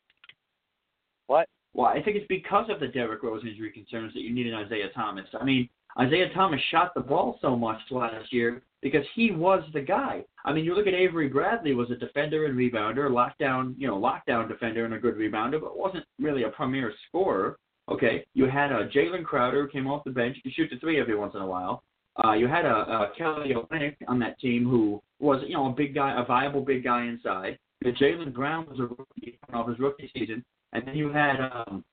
What? 1.27 1.49
Well, 1.73 1.87
I 1.87 2.01
think 2.01 2.17
it's 2.17 2.27
because 2.27 2.69
of 2.69 2.79
the 2.79 2.87
Derrick 2.87 3.23
Rose 3.23 3.43
injury 3.45 3.71
concerns 3.71 4.13
that 4.13 4.21
you 4.21 4.33
need 4.33 4.47
an 4.47 4.53
Isaiah 4.55 4.89
Thomas. 4.95 5.25
I 5.39 5.43
mean, 5.43 5.69
Isaiah 5.99 6.29
Thomas 6.33 6.61
shot 6.71 6.93
the 6.95 7.01
ball 7.01 7.37
so 7.41 7.55
much 7.55 7.79
last 7.91 8.31
year 8.31 8.63
because 8.81 9.05
he 9.15 9.31
was 9.31 9.63
the 9.73 9.81
guy. 9.81 10.23
I 10.45 10.53
mean, 10.53 10.65
you 10.65 10.73
look 10.73 10.87
at 10.87 10.93
Avery 10.93 11.27
Bradley 11.27 11.73
was 11.73 11.91
a 11.91 11.95
defender 11.95 12.45
and 12.45 12.57
rebounder, 12.57 13.09
lockdown, 13.09 13.75
you 13.77 13.87
know, 13.87 13.99
lockdown 13.99 14.47
defender 14.47 14.85
and 14.85 14.93
a 14.93 14.99
good 14.99 15.15
rebounder, 15.15 15.59
but 15.59 15.77
wasn't 15.77 16.05
really 16.19 16.43
a 16.43 16.49
premier 16.49 16.93
scorer. 17.07 17.57
Okay, 17.89 18.23
you 18.33 18.45
had 18.45 18.71
uh, 18.71 18.87
Jalen 18.93 19.23
Crowder 19.23 19.63
who 19.63 19.69
came 19.69 19.87
off 19.87 20.03
the 20.03 20.11
bench, 20.11 20.37
could 20.43 20.53
shoot 20.53 20.69
the 20.71 20.77
three 20.79 20.99
every 20.99 21.15
once 21.15 21.33
in 21.35 21.41
a 21.41 21.47
while. 21.47 21.83
Uh, 22.23 22.33
you 22.33 22.47
had 22.47 22.65
a, 22.65 22.69
a 22.69 23.11
Kelly 23.17 23.53
Olynyk 23.53 23.95
on 24.07 24.19
that 24.19 24.39
team 24.39 24.69
who 24.69 25.01
was, 25.19 25.43
you 25.47 25.55
know, 25.55 25.67
a 25.67 25.73
big 25.73 25.95
guy, 25.95 26.19
a 26.19 26.25
viable 26.25 26.61
big 26.61 26.83
guy 26.83 27.05
inside. 27.05 27.57
Jaylen 27.83 28.33
Brown 28.33 28.67
was 28.69 28.79
a 28.79 28.83
rookie 28.83 29.39
coming 29.45 29.61
off 29.61 29.69
his 29.69 29.79
rookie 29.79 30.11
season, 30.13 30.43
and 30.73 30.85
then 30.85 30.95
you 30.95 31.11
had, 31.11 31.37
um, 31.39 31.83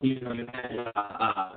you 0.00 0.20
know, 0.20 0.32
you 0.32 0.46
had 0.52 0.92
uh, 0.94 1.00
uh, 1.00 1.52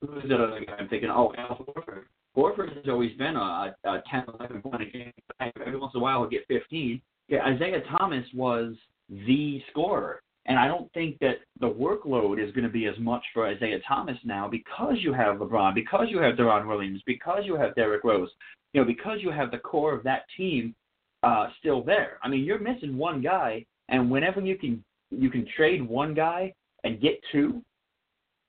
who's 0.00 0.22
the 0.28 0.34
other 0.34 0.64
guy 0.66 0.72
I'm 0.78 0.88
thinking? 0.88 1.10
Oh, 1.10 1.32
Al 1.36 1.58
Horford. 1.58 2.04
Horford 2.40 2.74
has 2.74 2.88
always 2.88 3.14
been 3.18 3.36
a, 3.36 3.74
a, 3.84 3.88
a 3.88 4.02
10, 4.10 4.24
11 4.38 4.62
point 4.62 4.82
a 4.82 4.86
game. 4.86 5.12
Every 5.40 5.78
once 5.78 5.92
in 5.94 6.00
a 6.00 6.02
while, 6.02 6.20
he'll 6.20 6.30
get 6.30 6.46
15. 6.48 7.00
Yeah, 7.28 7.44
Isaiah 7.44 7.82
Thomas 7.98 8.24
was 8.34 8.74
the 9.08 9.60
scorer. 9.70 10.22
And 10.46 10.58
I 10.58 10.66
don't 10.66 10.90
think 10.94 11.18
that 11.20 11.36
the 11.60 11.68
workload 11.68 12.42
is 12.42 12.52
going 12.54 12.64
to 12.64 12.70
be 12.70 12.86
as 12.86 12.98
much 12.98 13.22
for 13.34 13.46
Isaiah 13.46 13.78
Thomas 13.86 14.16
now 14.24 14.48
because 14.48 14.96
you 15.00 15.12
have 15.12 15.36
LeBron, 15.36 15.74
because 15.74 16.06
you 16.08 16.18
have 16.18 16.36
Deron 16.36 16.66
Williams, 16.66 17.02
because 17.06 17.42
you 17.44 17.56
have 17.56 17.74
Derrick 17.74 18.04
Rose, 18.04 18.30
you 18.72 18.80
know, 18.80 18.86
because 18.86 19.18
you 19.20 19.30
have 19.30 19.50
the 19.50 19.58
core 19.58 19.94
of 19.94 20.02
that 20.04 20.22
team 20.36 20.74
uh, 21.22 21.48
still 21.58 21.82
there. 21.82 22.18
I 22.22 22.28
mean, 22.28 22.42
you're 22.44 22.58
missing 22.58 22.96
one 22.96 23.20
guy, 23.20 23.66
and 23.90 24.10
whenever 24.10 24.40
you 24.40 24.56
can 24.56 24.82
you 25.10 25.28
can 25.28 25.46
trade 25.56 25.86
one 25.86 26.14
guy 26.14 26.54
and 26.84 27.00
get 27.00 27.20
two, 27.32 27.62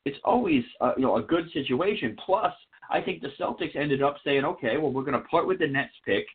it's 0.05 0.17
always 0.24 0.63
uh, 0.79 0.93
you 0.95 1.03
know 1.03 1.17
a 1.17 1.21
good 1.21 1.51
situation. 1.51 2.15
Plus, 2.25 2.53
I 2.91 3.01
think 3.01 3.21
the 3.21 3.29
Celtics 3.39 3.75
ended 3.75 4.03
up 4.03 4.17
saying, 4.24 4.43
okay, 4.43 4.77
well 4.77 4.91
we're 4.91 5.03
going 5.03 5.19
to 5.19 5.27
part 5.27 5.48
with 5.48 5.60
the 5.60 5.67
Nets 5.67 5.93
pick, 6.05 6.25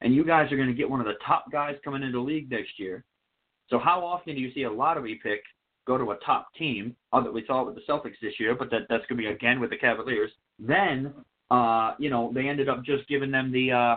and 0.00 0.14
you 0.14 0.24
guys 0.24 0.50
are 0.50 0.56
going 0.56 0.68
to 0.68 0.74
get 0.74 0.88
one 0.88 1.00
of 1.00 1.06
the 1.06 1.18
top 1.24 1.52
guys 1.52 1.76
coming 1.84 2.02
into 2.02 2.18
the 2.18 2.24
league 2.24 2.50
next 2.50 2.78
year. 2.78 3.04
So 3.68 3.78
how 3.78 4.04
often 4.04 4.34
do 4.34 4.40
you 4.40 4.52
see 4.52 4.64
a 4.64 4.70
lottery 4.70 5.20
pick 5.22 5.42
go 5.86 5.98
to 5.98 6.10
a 6.10 6.16
top 6.24 6.48
team? 6.54 6.96
Other 7.12 7.30
we 7.30 7.44
saw 7.46 7.62
it 7.62 7.66
with 7.66 7.74
the 7.76 7.92
Celtics 7.92 8.18
this 8.20 8.34
year, 8.40 8.54
but 8.54 8.70
that 8.70 8.82
that's 8.88 9.04
going 9.06 9.18
to 9.18 9.22
be 9.22 9.26
again 9.26 9.60
with 9.60 9.70
the 9.70 9.76
Cavaliers. 9.76 10.30
Then 10.58 11.12
uh, 11.50 11.94
you 11.98 12.10
know 12.10 12.32
they 12.34 12.48
ended 12.48 12.68
up 12.68 12.82
just 12.84 13.06
giving 13.08 13.30
them 13.30 13.52
the 13.52 13.70
uh, 13.70 13.96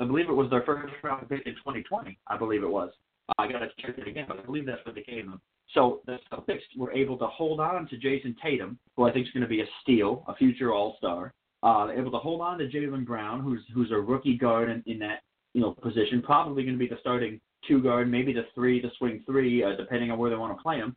I 0.00 0.04
believe 0.04 0.28
it 0.28 0.34
was 0.34 0.50
their 0.50 0.62
first 0.62 0.92
round 1.02 1.28
pick 1.28 1.46
in 1.46 1.54
2020. 1.54 2.18
I 2.26 2.36
believe 2.36 2.62
it 2.62 2.70
was. 2.70 2.90
I 3.36 3.50
got 3.50 3.58
to 3.58 3.68
check 3.80 3.98
it 3.98 4.08
again, 4.08 4.24
but 4.28 4.38
I 4.38 4.42
believe 4.42 4.66
that's 4.66 4.84
what 4.86 4.94
they 4.94 5.02
gave 5.02 5.26
them. 5.26 5.40
So 5.74 6.00
the 6.06 6.18
Celtics 6.32 6.62
were 6.76 6.92
able 6.92 7.18
to 7.18 7.26
hold 7.26 7.60
on 7.60 7.86
to 7.88 7.96
Jayson 7.96 8.34
Tatum, 8.42 8.78
who 8.96 9.04
I 9.04 9.12
think 9.12 9.26
is 9.26 9.32
going 9.32 9.42
to 9.42 9.48
be 9.48 9.60
a 9.60 9.66
steal, 9.82 10.24
a 10.28 10.34
future 10.34 10.72
All 10.72 10.96
Star. 10.98 11.34
Uh, 11.62 11.88
able 11.94 12.12
to 12.12 12.18
hold 12.18 12.40
on 12.40 12.56
to 12.58 12.68
Jaylen 12.68 13.04
Brown, 13.04 13.40
who's 13.40 13.60
who's 13.74 13.90
a 13.90 13.96
rookie 13.96 14.38
guard 14.38 14.70
in, 14.70 14.82
in 14.86 14.98
that 15.00 15.22
you 15.54 15.60
know 15.60 15.72
position, 15.72 16.22
probably 16.22 16.62
going 16.62 16.74
to 16.74 16.78
be 16.78 16.88
the 16.88 16.98
starting 17.00 17.40
two 17.66 17.82
guard, 17.82 18.10
maybe 18.10 18.32
the 18.32 18.46
three, 18.54 18.80
the 18.80 18.90
swing 18.96 19.22
three, 19.26 19.64
uh, 19.64 19.74
depending 19.76 20.10
on 20.10 20.18
where 20.18 20.30
they 20.30 20.36
want 20.36 20.56
to 20.56 20.62
play 20.62 20.76
him. 20.76 20.94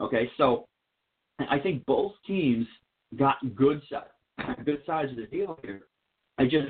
Okay, 0.00 0.28
so 0.36 0.66
I 1.48 1.58
think 1.58 1.86
both 1.86 2.12
teams 2.26 2.66
got 3.16 3.36
good 3.54 3.80
side, 3.90 4.56
good 4.64 4.82
sides 4.86 5.10
of 5.12 5.16
the 5.16 5.26
deal 5.26 5.58
here. 5.62 5.82
I 6.38 6.44
just 6.44 6.66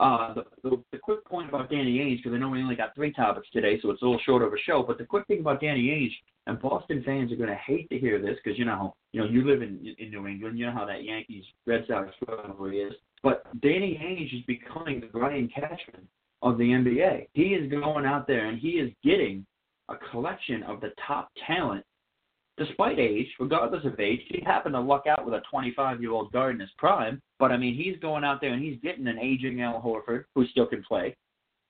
uh, 0.00 0.34
the, 0.34 0.44
the 0.62 0.82
the 0.92 0.98
quick 0.98 1.24
point 1.24 1.48
about 1.48 1.70
Danny 1.70 1.98
Ainge 1.98 2.16
because 2.16 2.32
I 2.34 2.38
know 2.38 2.48
we 2.48 2.60
only 2.60 2.74
got 2.74 2.94
three 2.94 3.12
topics 3.12 3.48
today, 3.52 3.78
so 3.80 3.90
it's 3.90 4.02
a 4.02 4.04
little 4.04 4.20
short 4.24 4.42
of 4.42 4.52
a 4.52 4.58
show. 4.58 4.82
But 4.82 4.98
the 4.98 5.04
quick 5.04 5.26
thing 5.26 5.40
about 5.40 5.60
Danny 5.60 5.88
Ainge 5.88 6.12
and 6.46 6.60
Boston 6.60 7.02
fans 7.06 7.30
are 7.32 7.36
going 7.36 7.48
to 7.48 7.54
hate 7.54 7.88
to 7.90 7.98
hear 7.98 8.20
this 8.20 8.36
because 8.42 8.58
you 8.58 8.64
know 8.64 8.94
you 9.12 9.20
know 9.20 9.26
you 9.26 9.46
live 9.46 9.62
in 9.62 9.94
in 9.98 10.10
New 10.10 10.26
England, 10.26 10.58
you 10.58 10.66
know 10.66 10.72
how 10.72 10.84
that 10.84 11.04
Yankees 11.04 11.44
Red 11.66 11.84
Sox 11.86 12.10
rivalry 12.26 12.80
is. 12.80 12.94
But 13.22 13.44
Danny 13.60 13.98
Ainge 14.02 14.36
is 14.36 14.44
becoming 14.46 15.00
the 15.00 15.06
Brian 15.06 15.48
Cashman 15.48 16.08
of 16.42 16.58
the 16.58 16.64
NBA. 16.64 17.28
He 17.32 17.54
is 17.54 17.70
going 17.70 18.04
out 18.04 18.26
there 18.26 18.46
and 18.46 18.58
he 18.58 18.70
is 18.70 18.92
getting 19.02 19.46
a 19.88 19.94
collection 20.10 20.62
of 20.64 20.80
the 20.80 20.92
top 21.06 21.30
talent 21.46 21.84
despite 22.56 22.98
age, 22.98 23.28
regardless 23.38 23.84
of 23.84 23.98
age, 23.98 24.20
he 24.28 24.42
happened 24.44 24.74
to 24.74 24.80
luck 24.80 25.04
out 25.06 25.24
with 25.24 25.34
a 25.34 25.42
25 25.50 26.00
year 26.00 26.12
old 26.12 26.32
guard 26.32 26.54
in 26.54 26.60
his 26.60 26.70
prime. 26.78 27.20
But 27.38 27.52
I 27.52 27.56
mean, 27.56 27.74
he's 27.74 27.98
going 28.00 28.24
out 28.24 28.40
there 28.40 28.52
and 28.52 28.62
he's 28.62 28.78
getting 28.82 29.06
an 29.06 29.18
aging 29.18 29.60
Al 29.60 29.80
Horford 29.80 30.24
who 30.34 30.46
still 30.48 30.66
can 30.66 30.82
play. 30.82 31.16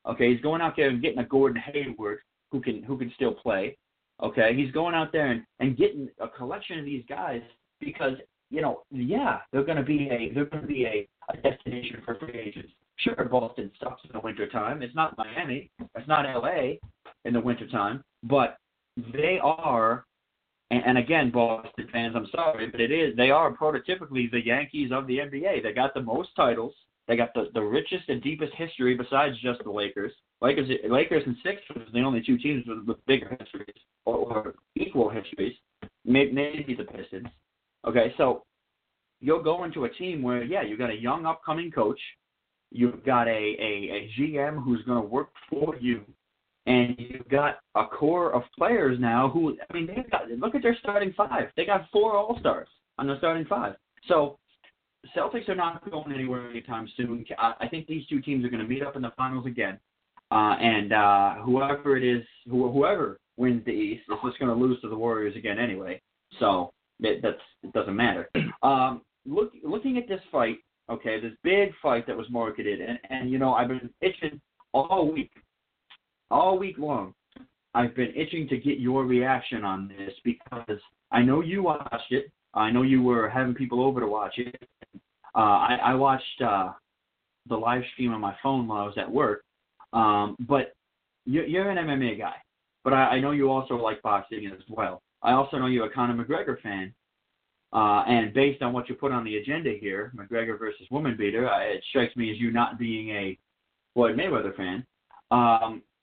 Okay, 0.06 0.32
he's 0.32 0.42
going 0.42 0.60
out 0.60 0.74
there 0.76 0.88
and 0.88 1.00
getting 1.00 1.18
a 1.18 1.24
Gordon 1.24 1.60
Hayward 1.72 2.18
who 2.52 2.60
can 2.60 2.82
who 2.82 2.98
can 2.98 3.10
still 3.14 3.32
play. 3.32 3.76
Okay, 4.22 4.54
he's 4.54 4.70
going 4.70 4.94
out 4.94 5.12
there 5.12 5.30
and, 5.30 5.42
and 5.60 5.76
getting 5.76 6.08
a 6.20 6.28
collection 6.28 6.78
of 6.78 6.84
these 6.84 7.04
guys 7.08 7.42
because 7.80 8.14
you 8.50 8.60
know, 8.60 8.82
yeah, 8.90 9.38
they're 9.52 9.64
going 9.64 9.78
to 9.78 9.82
be 9.82 10.08
a 10.10 10.32
they're 10.32 10.44
going 10.44 10.62
to 10.62 10.68
be 10.68 10.84
a, 10.84 11.08
a 11.32 11.36
destination 11.38 12.02
for 12.04 12.16
free 12.16 12.38
agents. 12.38 12.70
Sure, 12.96 13.24
Boston 13.24 13.70
sucks 13.82 14.02
in 14.04 14.10
the 14.12 14.20
wintertime. 14.20 14.82
It's 14.82 14.94
not 14.94 15.18
Miami. 15.18 15.70
It's 15.96 16.06
not 16.06 16.26
L.A. 16.26 16.78
in 17.24 17.32
the 17.32 17.40
wintertime, 17.40 18.04
but 18.22 18.58
they 19.12 19.40
are 19.42 20.04
and, 20.70 20.82
and 20.86 20.98
again, 20.98 21.30
Boston 21.30 21.88
fans, 21.92 22.14
I'm 22.16 22.26
sorry, 22.34 22.68
but 22.68 22.80
it 22.80 22.90
is 22.90 23.16
they 23.16 23.30
are 23.30 23.54
prototypically 23.54 24.30
the 24.30 24.44
Yankees 24.44 24.90
of 24.92 25.06
the 25.06 25.18
NBA. 25.18 25.62
They 25.62 25.72
got 25.72 25.94
the 25.94 26.02
most 26.02 26.30
titles. 26.36 26.74
They 27.06 27.16
got 27.16 27.34
the, 27.34 27.48
the 27.52 27.60
richest 27.60 28.08
and 28.08 28.22
deepest 28.22 28.54
history 28.54 28.94
besides 28.96 29.36
just 29.42 29.62
the 29.62 29.70
Lakers. 29.70 30.12
Lakers, 30.40 30.68
Lakers 30.88 31.22
and 31.26 31.36
Sixers 31.42 31.88
are 31.88 31.92
the 31.92 32.00
only 32.00 32.22
two 32.22 32.38
teams 32.38 32.64
with, 32.66 32.86
with 32.86 33.06
bigger 33.06 33.36
histories 33.38 33.76
or, 34.06 34.16
or 34.16 34.54
equal 34.74 35.10
histories. 35.10 35.54
Maybe, 36.04 36.32
maybe 36.32 36.74
the 36.74 36.84
Pistons. 36.84 37.28
Okay, 37.86 38.14
so 38.16 38.44
you'll 39.20 39.42
go 39.42 39.64
into 39.64 39.84
a 39.84 39.90
team 39.90 40.22
where 40.22 40.42
yeah, 40.42 40.62
you've 40.62 40.78
got 40.78 40.90
a 40.90 40.96
young 40.96 41.26
upcoming 41.26 41.70
coach. 41.70 42.00
You've 42.70 43.04
got 43.04 43.28
a, 43.28 43.30
a, 43.30 43.90
a 43.92 44.10
GM 44.18 44.62
who's 44.64 44.82
going 44.84 45.00
to 45.00 45.08
work 45.08 45.28
for 45.50 45.76
you 45.76 46.02
and 46.66 46.94
you've 46.98 47.28
got 47.28 47.58
a 47.74 47.86
core 47.86 48.32
of 48.32 48.42
players 48.56 48.98
now 48.98 49.28
who 49.28 49.56
I 49.68 49.72
mean 49.72 49.86
they've 49.86 50.10
got 50.10 50.30
look 50.30 50.54
at 50.54 50.62
their 50.62 50.76
starting 50.80 51.12
five. 51.16 51.48
They 51.56 51.66
got 51.66 51.88
four 51.92 52.16
all 52.16 52.38
stars. 52.40 52.68
on 52.98 53.06
their 53.06 53.18
starting 53.18 53.46
five. 53.46 53.74
So 54.08 54.38
Celtics 55.16 55.48
are 55.48 55.54
not 55.54 55.88
going 55.90 56.12
anywhere 56.12 56.48
anytime 56.48 56.88
soon. 56.96 57.24
I, 57.38 57.68
think 57.68 57.86
these 57.86 58.06
two 58.06 58.20
teams 58.20 58.44
are 58.44 58.48
going 58.48 58.62
to 58.62 58.68
meet 58.68 58.82
up 58.82 58.96
in 58.96 59.02
the 59.02 59.12
finals 59.16 59.46
again. 59.46 59.78
Uh, 60.30 60.56
and 60.60 60.92
uh, 60.92 61.34
whoever 61.44 61.96
it 61.96 62.04
is, 62.04 62.24
wh- 62.46 62.72
whoever 62.72 63.18
wins 63.36 63.64
the 63.64 63.70
East 63.70 64.04
is 64.10 64.16
just 64.24 64.38
going 64.38 64.48
to 64.48 64.54
lose 64.54 64.80
to 64.80 64.88
the 64.88 64.96
Warriors 64.96 65.36
again 65.36 65.58
anyway. 65.58 66.00
So 66.40 66.72
it, 67.00 67.20
that's 67.22 67.36
it 67.62 67.72
doesn't 67.72 67.96
matter. 67.96 68.30
Um, 68.62 69.02
look, 69.26 69.52
looking 69.62 69.98
at 69.98 70.08
this 70.08 70.22
fight, 70.32 70.56
okay, 70.88 71.20
this 71.20 71.32
big 71.42 71.72
fight 71.82 72.06
that 72.06 72.16
was 72.16 72.26
marketed, 72.30 72.80
and 72.80 72.98
and 73.10 73.30
you 73.30 73.38
know 73.38 73.52
I've 73.52 73.68
been 73.68 73.90
itching 74.00 74.40
all 74.72 75.12
week, 75.12 75.30
all 76.34 76.58
week 76.58 76.76
long. 76.78 77.14
I've 77.74 77.94
been 77.94 78.12
itching 78.14 78.48
to 78.48 78.56
get 78.58 78.78
your 78.78 79.04
reaction 79.04 79.64
on 79.64 79.88
this 79.88 80.12
because 80.24 80.78
I 81.12 81.22
know 81.22 81.40
you 81.40 81.62
watched 81.62 82.10
it. 82.10 82.30
I 82.52 82.70
know 82.70 82.82
you 82.82 83.02
were 83.02 83.28
having 83.28 83.54
people 83.54 83.82
over 83.82 84.00
to 84.00 84.06
watch 84.06 84.34
it. 84.38 84.54
Uh, 85.34 85.38
I, 85.38 85.78
I 85.82 85.94
watched 85.94 86.42
uh, 86.44 86.72
the 87.48 87.56
live 87.56 87.82
stream 87.92 88.12
on 88.12 88.20
my 88.20 88.34
phone 88.42 88.66
while 88.66 88.82
I 88.82 88.86
was 88.86 88.98
at 88.98 89.10
work. 89.10 89.42
Um, 89.92 90.36
but 90.40 90.74
you're, 91.24 91.46
you're 91.46 91.70
an 91.70 91.78
MMA 91.78 92.18
guy, 92.18 92.34
but 92.82 92.92
I, 92.92 93.02
I 93.10 93.20
know 93.20 93.30
you 93.30 93.50
also 93.50 93.74
like 93.74 94.02
boxing 94.02 94.46
as 94.46 94.60
well. 94.68 95.02
I 95.22 95.32
also 95.32 95.56
know 95.58 95.66
you're 95.66 95.86
a 95.86 95.90
Conor 95.90 96.22
McGregor 96.22 96.60
fan. 96.60 96.92
Uh, 97.72 98.04
and 98.06 98.32
based 98.32 98.62
on 98.62 98.72
what 98.72 98.88
you 98.88 98.94
put 98.94 99.10
on 99.10 99.24
the 99.24 99.36
agenda 99.38 99.72
here, 99.80 100.12
McGregor 100.16 100.58
versus 100.58 100.86
Woman 100.92 101.16
Beater, 101.16 101.48
uh, 101.48 101.60
it 101.60 101.82
strikes 101.90 102.14
me 102.14 102.30
as 102.30 102.38
you 102.38 102.52
not 102.52 102.78
being 102.78 103.10
a 103.10 103.38
Floyd 103.94 104.16
Mayweather 104.16 104.54
fan. 104.56 104.86
Um, 105.32 105.82
I- 105.82 105.93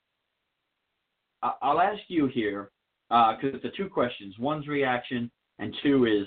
I'll 1.42 1.80
ask 1.80 2.00
you 2.08 2.26
here 2.26 2.70
because 3.08 3.54
it's 3.54 3.62
the 3.62 3.72
two 3.76 3.88
questions. 3.88 4.34
One's 4.38 4.68
reaction, 4.68 5.30
and 5.58 5.74
two 5.82 6.06
is 6.06 6.26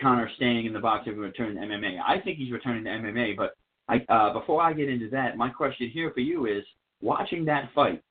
Conor 0.00 0.30
staying 0.36 0.66
in 0.66 0.72
the 0.72 0.80
boxing 0.80 1.14
and 1.14 1.22
returning 1.22 1.56
to 1.56 1.62
MMA. 1.62 1.98
I 2.06 2.20
think 2.20 2.38
he's 2.38 2.52
returning 2.52 2.84
to 2.84 2.90
MMA, 2.90 3.36
but 3.36 3.56
I, 3.88 4.04
uh, 4.12 4.32
before 4.32 4.62
I 4.62 4.72
get 4.72 4.88
into 4.88 5.08
that, 5.10 5.36
my 5.36 5.48
question 5.48 5.90
here 5.90 6.10
for 6.12 6.20
you 6.20 6.46
is: 6.46 6.64
watching 7.00 7.44
that 7.46 7.70
fight 7.74 8.02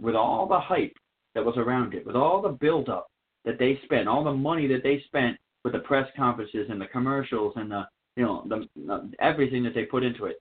with 0.00 0.14
all 0.14 0.46
the 0.46 0.60
hype 0.60 0.96
that 1.34 1.44
was 1.44 1.56
around 1.56 1.94
it, 1.94 2.06
with 2.06 2.16
all 2.16 2.40
the 2.40 2.48
build-up 2.48 3.10
that 3.44 3.58
they 3.58 3.78
spent, 3.84 4.08
all 4.08 4.24
the 4.24 4.32
money 4.32 4.66
that 4.66 4.82
they 4.82 5.02
spent 5.06 5.36
with 5.64 5.72
the 5.72 5.78
press 5.80 6.08
conferences 6.16 6.66
and 6.70 6.80
the 6.80 6.86
commercials 6.86 7.52
and 7.56 7.70
the 7.70 7.82
you 8.16 8.24
know 8.24 8.44
the 8.48 9.10
everything 9.20 9.62
that 9.64 9.74
they 9.74 9.84
put 9.84 10.02
into 10.02 10.26
it. 10.26 10.36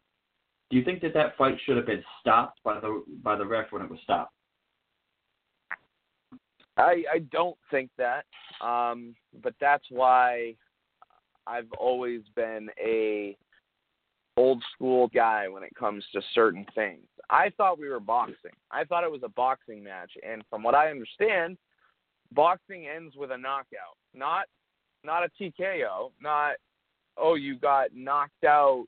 Do 0.69 0.77
you 0.77 0.83
think 0.83 1.01
that 1.01 1.13
that 1.15 1.35
fight 1.37 1.57
should 1.65 1.77
have 1.77 1.85
been 1.85 2.03
stopped 2.19 2.59
by 2.63 2.79
the 2.79 3.03
by 3.23 3.35
the 3.35 3.45
ref 3.45 3.71
when 3.71 3.81
it 3.81 3.89
was 3.89 3.99
stopped? 4.03 4.33
I 6.79 7.03
I 7.13 7.19
don't 7.31 7.57
think 7.69 7.89
that, 7.97 8.25
um, 8.65 9.15
but 9.43 9.53
that's 9.59 9.85
why 9.89 10.55
I've 11.45 11.71
always 11.77 12.21
been 12.35 12.69
a 12.83 13.37
old 14.37 14.63
school 14.73 15.09
guy 15.13 15.47
when 15.49 15.63
it 15.63 15.75
comes 15.77 16.05
to 16.13 16.21
certain 16.33 16.65
things. 16.73 17.05
I 17.29 17.51
thought 17.57 17.77
we 17.77 17.89
were 17.89 17.99
boxing. 17.99 18.53
I 18.71 18.85
thought 18.85 19.03
it 19.03 19.11
was 19.11 19.23
a 19.23 19.29
boxing 19.29 19.83
match, 19.83 20.11
and 20.25 20.43
from 20.49 20.63
what 20.63 20.75
I 20.75 20.89
understand, 20.89 21.57
boxing 22.31 22.87
ends 22.87 23.15
with 23.17 23.31
a 23.31 23.37
knockout, 23.37 23.97
not 24.13 24.45
not 25.03 25.23
a 25.23 25.29
TKO, 25.41 26.11
not 26.21 26.53
oh 27.17 27.35
you 27.35 27.57
got 27.57 27.93
knocked 27.93 28.45
out 28.45 28.85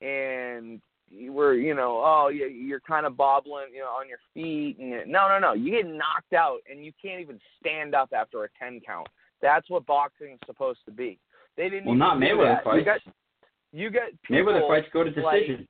and 0.00 0.80
you 1.10 1.32
were 1.32 1.54
you 1.54 1.74
know 1.74 2.02
oh 2.04 2.28
you, 2.28 2.46
you're 2.46 2.80
kind 2.80 3.06
of 3.06 3.16
bobbling 3.16 3.66
you 3.72 3.80
know 3.80 3.86
on 3.86 4.08
your 4.08 4.18
feet 4.32 4.78
and 4.78 5.10
no 5.10 5.28
no 5.28 5.38
no 5.38 5.52
you 5.52 5.70
get 5.70 5.86
knocked 5.86 6.32
out 6.34 6.58
and 6.70 6.84
you 6.84 6.92
can't 7.00 7.20
even 7.20 7.38
stand 7.60 7.94
up 7.94 8.10
after 8.16 8.44
a 8.44 8.48
10 8.58 8.80
count 8.86 9.06
that's 9.42 9.68
what 9.68 9.84
boxing 9.86 10.32
is 10.32 10.38
supposed 10.46 10.80
to 10.86 10.90
be 10.90 11.18
they 11.56 11.68
didn't 11.68 11.86
Well, 11.86 11.94
not 11.94 12.18
Mayweather 12.18 12.62
fights. 12.64 12.78
you 12.78 12.84
got 12.84 13.00
you 13.72 13.90
got 13.90 14.08
Mayweather 14.30 14.66
fights 14.68 14.86
go 14.92 15.04
to 15.04 15.20
like- 15.20 15.40
decision. 15.42 15.68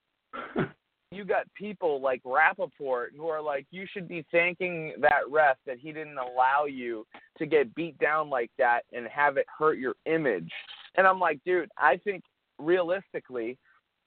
you 1.11 1.25
got 1.25 1.47
people 1.55 2.01
like 2.01 2.21
Rapaport 2.25 3.09
who 3.17 3.29
are 3.29 3.41
like, 3.41 3.67
you 3.71 3.87
should 3.93 4.09
be 4.09 4.25
thanking 4.33 4.95
that 5.01 5.21
ref 5.31 5.57
that 5.65 5.79
he 5.79 5.93
didn't 5.93 6.19
allow 6.19 6.65
you 6.69 7.07
to 7.39 7.47
get 7.47 7.73
beat 7.77 7.97
down 7.99 8.29
like 8.29 8.51
that 8.59 8.81
and 8.93 9.07
have 9.07 9.37
it 9.37 9.47
hurt 9.57 9.79
your 9.79 9.95
image. 10.07 10.51
And 10.97 11.07
I'm 11.07 11.21
like, 11.21 11.39
dude, 11.47 11.71
I 11.79 11.99
think 11.99 12.25
realistically, 12.59 13.57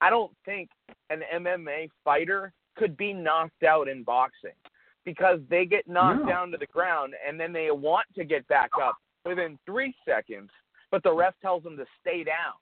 I 0.02 0.10
don't 0.10 0.32
think 0.46 0.70
an 1.10 1.22
MMA 1.34 1.90
fighter 2.04 2.54
could 2.76 2.96
be 2.98 3.14
knocked 3.14 3.64
out 3.64 3.88
in 3.88 4.04
boxing 4.04 4.52
because 5.06 5.40
they 5.50 5.66
get 5.66 5.88
knocked 5.88 6.22
No. 6.22 6.28
down 6.28 6.52
to 6.52 6.58
the 6.58 6.68
ground 6.68 7.16
and 7.26 7.40
then 7.40 7.54
they 7.54 7.72
want 7.72 8.06
to 8.16 8.24
get 8.24 8.48
back 8.48 8.70
up 8.82 8.98
within 9.26 9.58
three 9.66 9.96
seconds, 10.06 10.50
but 10.92 11.02
the 11.04 11.12
ref 11.12 11.34
tells 11.42 11.64
them 11.64 11.78
to 11.78 11.86
stay 12.00 12.24
down 12.24 12.54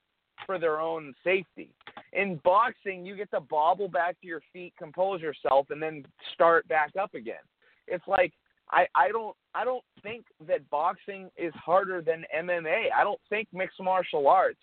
for 0.45 0.59
their 0.59 0.79
own 0.79 1.13
safety. 1.23 1.69
In 2.13 2.39
boxing, 2.43 3.05
you 3.05 3.15
get 3.15 3.29
to 3.31 3.41
bobble 3.41 3.87
back 3.87 4.19
to 4.21 4.27
your 4.27 4.41
feet, 4.53 4.73
compose 4.77 5.21
yourself, 5.21 5.67
and 5.69 5.81
then 5.81 6.05
start 6.33 6.67
back 6.67 6.91
up 6.99 7.13
again. 7.13 7.43
It's 7.87 8.07
like 8.07 8.31
I, 8.71 8.87
I 8.95 9.09
don't 9.09 9.35
I 9.53 9.63
don't 9.63 9.83
think 10.01 10.25
that 10.47 10.67
boxing 10.69 11.29
is 11.37 11.53
harder 11.53 12.01
than 12.01 12.25
MMA. 12.35 12.85
I 12.95 13.03
don't 13.03 13.19
think 13.29 13.47
mixed 13.53 13.81
martial 13.81 14.27
arts 14.27 14.59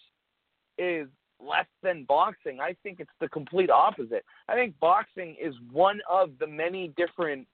is 0.79 1.09
less 1.42 1.66
than 1.83 2.05
boxing. 2.05 2.61
I 2.61 2.76
think 2.83 3.00
it's 3.00 3.11
the 3.20 3.28
complete 3.28 3.70
opposite. 3.70 4.24
I 4.48 4.55
think 4.55 4.78
boxing 4.81 5.37
is 5.42 5.55
one 5.70 6.00
of 6.11 6.31
the 6.38 6.46
many 6.46 6.92
different 6.96 7.46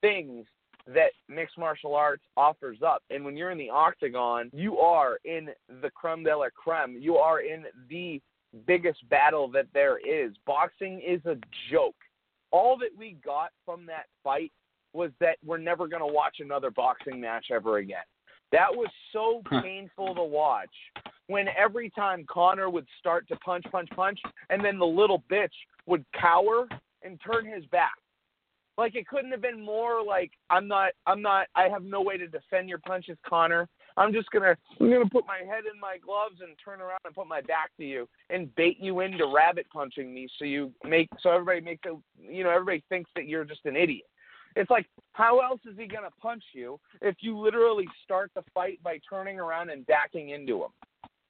things 0.00 0.46
that 0.86 1.12
mixed 1.28 1.58
martial 1.58 1.94
arts 1.94 2.24
offers 2.36 2.78
up. 2.84 3.02
And 3.10 3.24
when 3.24 3.36
you're 3.36 3.50
in 3.50 3.58
the 3.58 3.70
octagon, 3.70 4.50
you 4.52 4.78
are 4.78 5.18
in 5.24 5.50
the 5.80 5.90
creme 5.90 6.24
de 6.24 6.36
la 6.36 6.48
creme. 6.54 6.96
You 7.00 7.16
are 7.16 7.40
in 7.40 7.64
the 7.88 8.20
biggest 8.66 9.08
battle 9.08 9.48
that 9.52 9.66
there 9.72 9.98
is. 9.98 10.32
Boxing 10.46 11.00
is 11.06 11.24
a 11.24 11.36
joke. 11.70 11.94
All 12.50 12.76
that 12.78 12.90
we 12.98 13.16
got 13.24 13.50
from 13.64 13.86
that 13.86 14.06
fight 14.22 14.52
was 14.92 15.10
that 15.20 15.38
we're 15.44 15.58
never 15.58 15.86
going 15.88 16.06
to 16.06 16.12
watch 16.12 16.36
another 16.40 16.70
boxing 16.70 17.20
match 17.20 17.46
ever 17.50 17.78
again. 17.78 18.02
That 18.52 18.70
was 18.70 18.88
so 19.12 19.42
painful 19.62 20.14
to 20.14 20.22
watch. 20.22 20.70
When 21.26 21.46
every 21.58 21.90
time 21.90 22.24
Conor 22.28 22.68
would 22.70 22.86
start 23.00 23.26
to 23.28 23.36
punch, 23.36 23.64
punch, 23.72 23.88
punch, 23.96 24.20
and 24.50 24.64
then 24.64 24.78
the 24.78 24.86
little 24.86 25.24
bitch 25.30 25.48
would 25.86 26.04
cower 26.18 26.68
and 27.02 27.18
turn 27.24 27.46
his 27.46 27.64
back. 27.66 27.92
Like 28.78 28.94
it 28.94 29.06
couldn't 29.06 29.32
have 29.32 29.42
been 29.42 29.64
more 29.64 30.02
like 30.02 30.32
I'm 30.48 30.66
not 30.66 30.92
I'm 31.06 31.20
not 31.20 31.46
I 31.54 31.68
have 31.68 31.84
no 31.84 32.00
way 32.00 32.16
to 32.16 32.26
defend 32.26 32.68
your 32.68 32.78
punches, 32.78 33.18
Conor. 33.26 33.68
I'm 33.96 34.12
just 34.12 34.30
gonna 34.30 34.56
I'm 34.80 34.90
gonna 34.90 35.08
put 35.08 35.26
my 35.26 35.38
head 35.38 35.64
in 35.72 35.78
my 35.78 35.98
gloves 36.04 36.40
and 36.40 36.56
turn 36.64 36.80
around 36.80 37.00
and 37.04 37.14
put 37.14 37.26
my 37.26 37.42
back 37.42 37.70
to 37.78 37.84
you 37.84 38.08
and 38.30 38.54
bait 38.54 38.78
you 38.80 39.00
into 39.00 39.26
rabbit 39.26 39.66
punching 39.70 40.12
me 40.12 40.26
so 40.38 40.46
you 40.46 40.72
make 40.84 41.08
so 41.20 41.30
everybody 41.30 41.60
makes 41.60 41.84
a 41.86 41.96
you 42.18 42.44
know 42.44 42.50
everybody 42.50 42.82
thinks 42.88 43.10
that 43.14 43.28
you're 43.28 43.44
just 43.44 43.64
an 43.66 43.76
idiot. 43.76 44.06
It's 44.56 44.70
like 44.70 44.86
how 45.12 45.40
else 45.40 45.60
is 45.64 45.76
he 45.78 45.86
gonna 45.86 46.10
punch 46.20 46.42
you 46.52 46.78
if 47.00 47.16
you 47.20 47.38
literally 47.38 47.86
start 48.04 48.30
the 48.34 48.42
fight 48.54 48.82
by 48.82 48.98
turning 49.08 49.38
around 49.38 49.70
and 49.70 49.86
backing 49.86 50.30
into 50.30 50.62
him? 50.62 50.70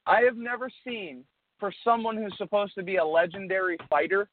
I 0.06 0.20
have 0.22 0.36
never 0.36 0.70
seen 0.84 1.24
for 1.58 1.72
someone 1.84 2.16
who's 2.16 2.34
supposed 2.38 2.74
to 2.74 2.82
be 2.82 2.96
a 2.96 3.04
legendary 3.04 3.76
fighter. 3.88 4.28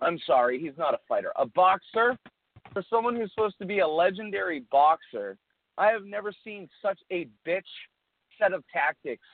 I'm 0.00 0.18
sorry, 0.26 0.58
he's 0.58 0.78
not 0.78 0.94
a 0.94 0.98
fighter, 1.08 1.32
a 1.36 1.46
boxer. 1.46 2.16
For 2.72 2.82
someone 2.88 3.16
who's 3.16 3.30
supposed 3.34 3.58
to 3.58 3.66
be 3.66 3.80
a 3.80 3.86
legendary 3.86 4.64
boxer, 4.70 5.36
I 5.76 5.88
have 5.88 6.04
never 6.04 6.32
seen 6.44 6.68
such 6.80 6.98
a 7.10 7.26
bitch 7.46 7.60
set 8.38 8.52
of 8.52 8.64
tactics 8.72 9.26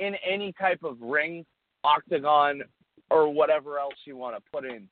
in 0.00 0.14
any 0.28 0.52
type 0.52 0.82
of 0.84 1.00
ring, 1.00 1.44
octagon, 1.82 2.62
or 3.10 3.32
whatever 3.32 3.78
else 3.78 3.94
you 4.04 4.16
want 4.16 4.36
to 4.36 4.42
put 4.52 4.64
in. 4.64 4.88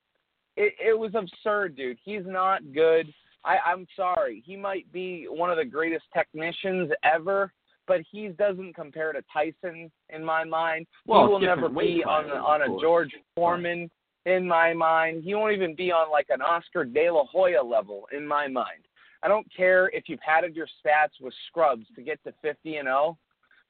It, 0.56 0.74
it 0.84 0.98
was 0.98 1.12
absurd, 1.14 1.76
dude. 1.76 1.98
He's 2.04 2.26
not 2.26 2.60
good. 2.72 3.12
I, 3.44 3.56
I'm 3.66 3.86
sorry. 3.96 4.42
He 4.46 4.56
might 4.56 4.90
be 4.92 5.26
one 5.28 5.50
of 5.50 5.56
the 5.56 5.64
greatest 5.64 6.04
technicians 6.14 6.90
ever, 7.02 7.52
but 7.86 8.00
he 8.10 8.28
doesn't 8.28 8.74
compare 8.74 9.12
to 9.12 9.22
Tyson 9.32 9.90
in 10.10 10.24
my 10.24 10.44
mind. 10.44 10.86
Well, 11.06 11.26
he 11.26 11.32
will 11.32 11.40
never 11.40 11.68
be 11.68 12.04
on 12.06 12.30
a, 12.30 12.34
on 12.34 12.62
a. 12.62 12.80
George 12.80 13.10
Foreman 13.34 13.90
in 14.26 14.46
my 14.46 14.72
mind. 14.72 15.24
He 15.24 15.34
won't 15.34 15.54
even 15.54 15.74
be 15.74 15.90
on 15.90 16.10
like 16.10 16.26
an 16.30 16.40
Oscar 16.40 16.84
De 16.84 17.10
La 17.10 17.24
Hoya 17.26 17.62
level 17.62 18.06
in 18.16 18.26
my 18.26 18.46
mind. 18.46 18.86
I 19.22 19.28
don't 19.28 19.46
care 19.54 19.88
if 19.90 20.04
you've 20.08 20.20
padded 20.20 20.56
your 20.56 20.66
stats 20.66 21.20
with 21.20 21.32
scrubs 21.48 21.86
to 21.94 22.02
get 22.02 22.22
to 22.24 22.32
50 22.42 22.76
and 22.76 22.86
0, 22.86 23.16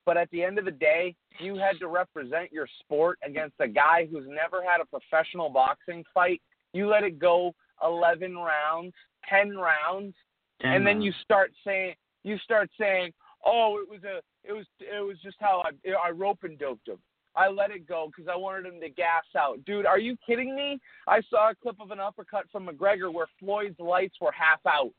but 0.06 0.16
at 0.16 0.30
the 0.30 0.42
end 0.42 0.58
of 0.58 0.64
the 0.64 0.70
day, 0.70 1.14
you 1.38 1.56
had 1.56 1.78
to 1.80 1.88
represent 1.88 2.52
your 2.52 2.66
sport 2.80 3.18
against 3.24 3.54
a 3.60 3.68
guy 3.68 4.08
who's 4.10 4.24
never 4.26 4.62
had 4.62 4.80
a 4.80 4.86
professional 4.86 5.50
boxing 5.50 6.04
fight. 6.14 6.40
You 6.72 6.88
let 6.88 7.04
it 7.04 7.18
go 7.18 7.54
11 7.82 8.36
rounds, 8.36 8.94
10 9.28 9.56
rounds, 9.56 10.14
Ten 10.62 10.72
and 10.72 10.86
then 10.86 11.02
you 11.02 11.12
start 11.24 11.52
saying 11.64 11.94
you 12.22 12.38
start 12.38 12.70
saying, 12.78 13.12
"Oh, 13.44 13.80
it 13.82 13.90
was 13.90 14.04
a 14.04 14.20
it 14.44 14.52
was 14.52 14.66
it 14.78 15.04
was 15.04 15.18
just 15.22 15.36
how 15.40 15.62
I 15.64 15.90
I 16.06 16.10
rope 16.10 16.44
and 16.44 16.58
doped 16.58 16.88
him. 16.88 16.98
I 17.34 17.48
let 17.48 17.70
it 17.70 17.86
go 17.86 18.08
because 18.08 18.30
I 18.32 18.36
wanted 18.36 18.66
him 18.66 18.80
to 18.80 18.88
gas 18.88 19.24
out." 19.36 19.64
Dude, 19.64 19.86
are 19.86 19.98
you 19.98 20.16
kidding 20.24 20.54
me? 20.54 20.78
I 21.08 21.20
saw 21.22 21.50
a 21.50 21.54
clip 21.54 21.80
of 21.80 21.90
an 21.90 21.98
uppercut 21.98 22.44
from 22.52 22.68
McGregor 22.68 23.12
where 23.12 23.26
Floyd's 23.40 23.78
lights 23.80 24.16
were 24.20 24.32
half 24.32 24.60
out. 24.66 24.92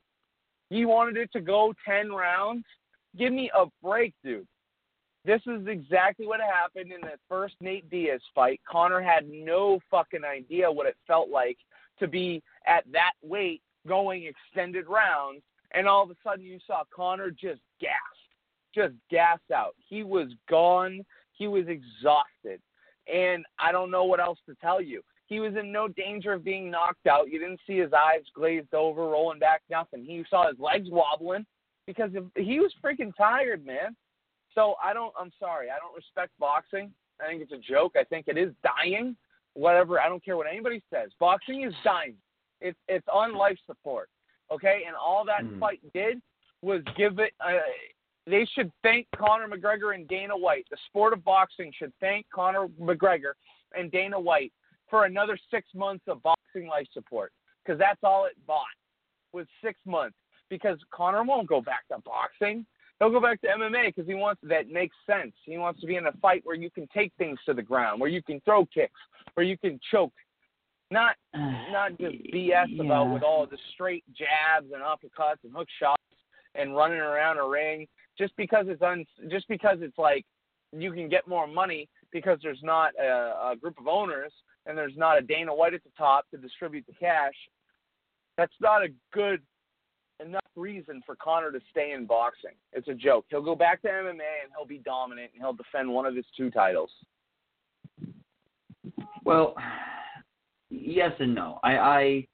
He 0.69 0.85
wanted 0.85 1.17
it 1.17 1.31
to 1.33 1.41
go 1.41 1.73
10 1.85 2.11
rounds. 2.11 2.65
Give 3.17 3.31
me 3.31 3.49
a 3.55 3.65
break, 3.81 4.13
dude. 4.23 4.47
This 5.25 5.41
is 5.47 5.67
exactly 5.67 6.27
what 6.27 6.41
happened 6.41 6.91
in 6.91 6.99
the 7.01 7.17
first 7.29 7.55
Nate 7.61 7.89
Diaz 7.89 8.21
fight. 8.35 8.59
Conor 8.69 9.01
had 9.01 9.29
no 9.29 9.79
fucking 9.89 10.25
idea 10.25 10.69
what 10.69 10.85
it 10.85 10.97
felt 11.07 11.29
like 11.29 11.57
to 11.99 12.07
be 12.07 12.43
at 12.67 12.83
that 12.91 13.13
weight 13.21 13.61
going 13.87 14.25
extended 14.25 14.87
rounds, 14.87 15.41
and 15.73 15.87
all 15.87 16.03
of 16.03 16.09
a 16.09 16.15
sudden 16.23 16.43
you 16.43 16.59
saw 16.67 16.83
Conor 16.93 17.31
just 17.31 17.61
gassed, 17.79 17.93
just 18.75 18.93
gassed 19.09 19.51
out. 19.53 19.75
He 19.77 20.03
was 20.03 20.27
gone. 20.49 21.05
He 21.31 21.47
was 21.47 21.67
exhausted. 21.67 22.61
And 23.11 23.45
I 23.59 23.71
don't 23.71 23.91
know 23.91 24.03
what 24.03 24.19
else 24.19 24.39
to 24.47 24.55
tell 24.55 24.81
you. 24.81 25.01
He 25.27 25.39
was 25.39 25.55
in 25.55 25.71
no 25.71 25.87
danger 25.87 26.33
of 26.33 26.43
being 26.43 26.69
knocked 26.69 27.07
out. 27.07 27.29
You 27.29 27.39
didn't 27.39 27.61
see 27.65 27.77
his 27.77 27.93
eyes 27.93 28.23
glazed 28.35 28.73
over, 28.73 29.03
rolling 29.03 29.39
back, 29.39 29.61
nothing. 29.69 30.03
He 30.03 30.23
saw 30.29 30.47
his 30.49 30.59
legs 30.59 30.89
wobbling 30.91 31.45
because 31.87 32.11
he 32.35 32.59
was 32.59 32.73
freaking 32.83 33.15
tired, 33.17 33.65
man. 33.65 33.95
So 34.55 34.75
I 34.83 34.93
don't. 34.93 35.13
I'm 35.19 35.31
sorry. 35.39 35.69
I 35.69 35.77
don't 35.79 35.95
respect 35.95 36.31
boxing. 36.39 36.91
I 37.23 37.27
think 37.27 37.41
it's 37.41 37.51
a 37.51 37.57
joke. 37.57 37.93
I 37.99 38.03
think 38.03 38.27
it 38.27 38.37
is 38.37 38.53
dying. 38.63 39.15
Whatever. 39.53 39.99
I 39.99 40.09
don't 40.09 40.23
care 40.23 40.37
what 40.37 40.47
anybody 40.47 40.81
says. 40.91 41.09
Boxing 41.19 41.63
is 41.63 41.73
dying. 41.83 42.15
It's 42.61 42.77
it's 42.87 43.07
on 43.11 43.33
life 43.33 43.57
support. 43.65 44.09
Okay, 44.51 44.83
and 44.87 44.95
all 44.95 45.23
that 45.25 45.43
Mm. 45.43 45.59
fight 45.59 45.79
did 45.93 46.21
was 46.61 46.81
give 46.95 47.19
it. 47.19 47.33
Uh, 47.39 47.59
they 48.25 48.45
should 48.53 48.71
thank 48.83 49.07
Conor 49.15 49.47
McGregor 49.47 49.93
and 49.95 50.07
Dana 50.07 50.35
White. 50.35 50.65
The 50.69 50.77
sport 50.87 51.13
of 51.13 51.23
boxing 51.23 51.71
should 51.73 51.93
thank 51.99 52.29
Conor 52.29 52.67
McGregor 52.79 53.33
and 53.75 53.91
Dana 53.91 54.19
White 54.19 54.53
for 54.89 55.05
another 55.05 55.37
six 55.51 55.67
months 55.73 56.07
of 56.07 56.21
boxing 56.23 56.67
life 56.67 56.87
support 56.93 57.33
because 57.63 57.77
that's 57.79 57.99
all 58.03 58.25
it 58.25 58.33
bought 58.45 58.65
was 59.33 59.45
six 59.63 59.79
months. 59.85 60.15
Because 60.49 60.77
Conor 60.91 61.23
won't 61.23 61.47
go 61.47 61.61
back 61.61 61.87
to 61.87 61.97
boxing. 61.99 62.65
He'll 63.03 63.11
go 63.11 63.19
back 63.19 63.41
to 63.41 63.47
MMA 63.47 63.87
because 63.87 64.07
he 64.07 64.13
wants 64.13 64.39
that 64.43 64.69
makes 64.69 64.95
sense. 65.05 65.33
He 65.43 65.57
wants 65.57 65.81
to 65.81 65.87
be 65.87 65.97
in 65.97 66.07
a 66.07 66.13
fight 66.21 66.39
where 66.45 66.55
you 66.55 66.69
can 66.69 66.87
take 66.95 67.11
things 67.17 67.37
to 67.45 67.53
the 67.53 67.61
ground, 67.61 67.99
where 67.99 68.09
you 68.09 68.23
can 68.23 68.39
throw 68.45 68.65
kicks, 68.65 68.93
where 69.33 69.45
you 69.45 69.57
can 69.57 69.77
choke, 69.91 70.13
not 70.89 71.15
not 71.35 71.97
just 71.99 72.15
BS 72.33 72.79
about 72.79 73.13
with 73.13 73.21
all 73.21 73.45
the 73.45 73.57
straight 73.73 74.05
jabs 74.15 74.71
and 74.73 74.81
uppercuts 74.81 75.43
and 75.43 75.51
hook 75.53 75.67
shots 75.81 76.01
and 76.55 76.77
running 76.77 76.99
around 76.99 77.39
a 77.39 77.45
ring 77.45 77.87
just 78.17 78.33
because 78.37 78.67
it's 78.69 78.81
un 78.81 79.05
just 79.29 79.49
because 79.49 79.79
it's 79.81 79.97
like 79.97 80.25
you 80.71 80.93
can 80.93 81.09
get 81.09 81.27
more 81.27 81.45
money 81.45 81.89
because 82.13 82.39
there's 82.41 82.63
not 82.63 82.93
a, 82.97 83.51
a 83.51 83.55
group 83.59 83.77
of 83.77 83.87
owners 83.87 84.31
and 84.65 84.77
there's 84.77 84.95
not 84.95 85.17
a 85.17 85.21
Dana 85.21 85.53
White 85.53 85.73
at 85.73 85.83
the 85.83 85.91
top 85.97 86.25
to 86.31 86.37
distribute 86.37 86.85
the 86.87 86.93
cash. 86.93 87.33
That's 88.37 88.53
not 88.61 88.81
a 88.81 88.87
good 89.11 89.41
reason 90.55 91.01
for 91.05 91.15
Conor 91.15 91.51
to 91.51 91.59
stay 91.71 91.91
in 91.91 92.05
boxing. 92.05 92.51
It's 92.71 92.87
a 92.87 92.93
joke. 92.93 93.25
He'll 93.29 93.41
go 93.41 93.55
back 93.55 93.81
to 93.81 93.87
MMA 93.87 94.11
and 94.11 94.51
he'll 94.55 94.67
be 94.67 94.79
dominant 94.79 95.31
and 95.33 95.41
he'll 95.41 95.53
defend 95.53 95.89
one 95.89 96.05
of 96.05 96.15
his 96.15 96.25
two 96.35 96.49
titles. 96.51 96.91
Well, 99.25 99.55
yes 100.69 101.11
and 101.19 101.33
no. 101.33 101.59
I, 101.63 101.77
I 101.77 102.27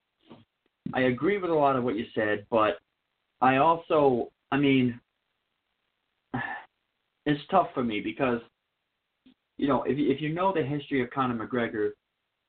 I 0.93 1.01
agree 1.01 1.37
with 1.37 1.51
a 1.51 1.53
lot 1.53 1.75
of 1.75 1.83
what 1.83 1.95
you 1.95 2.05
said, 2.15 2.45
but 2.49 2.79
I 3.41 3.57
also, 3.57 4.31
I 4.51 4.57
mean, 4.57 4.99
it's 7.25 7.41
tough 7.51 7.67
for 7.73 7.83
me 7.83 7.99
because, 7.99 8.41
you 9.57 9.67
know, 9.67 9.83
if 9.83 9.97
if 9.97 10.21
you 10.21 10.33
know 10.33 10.51
the 10.53 10.63
history 10.63 11.03
of 11.03 11.11
Conor 11.11 11.45
McGregor, 11.45 11.91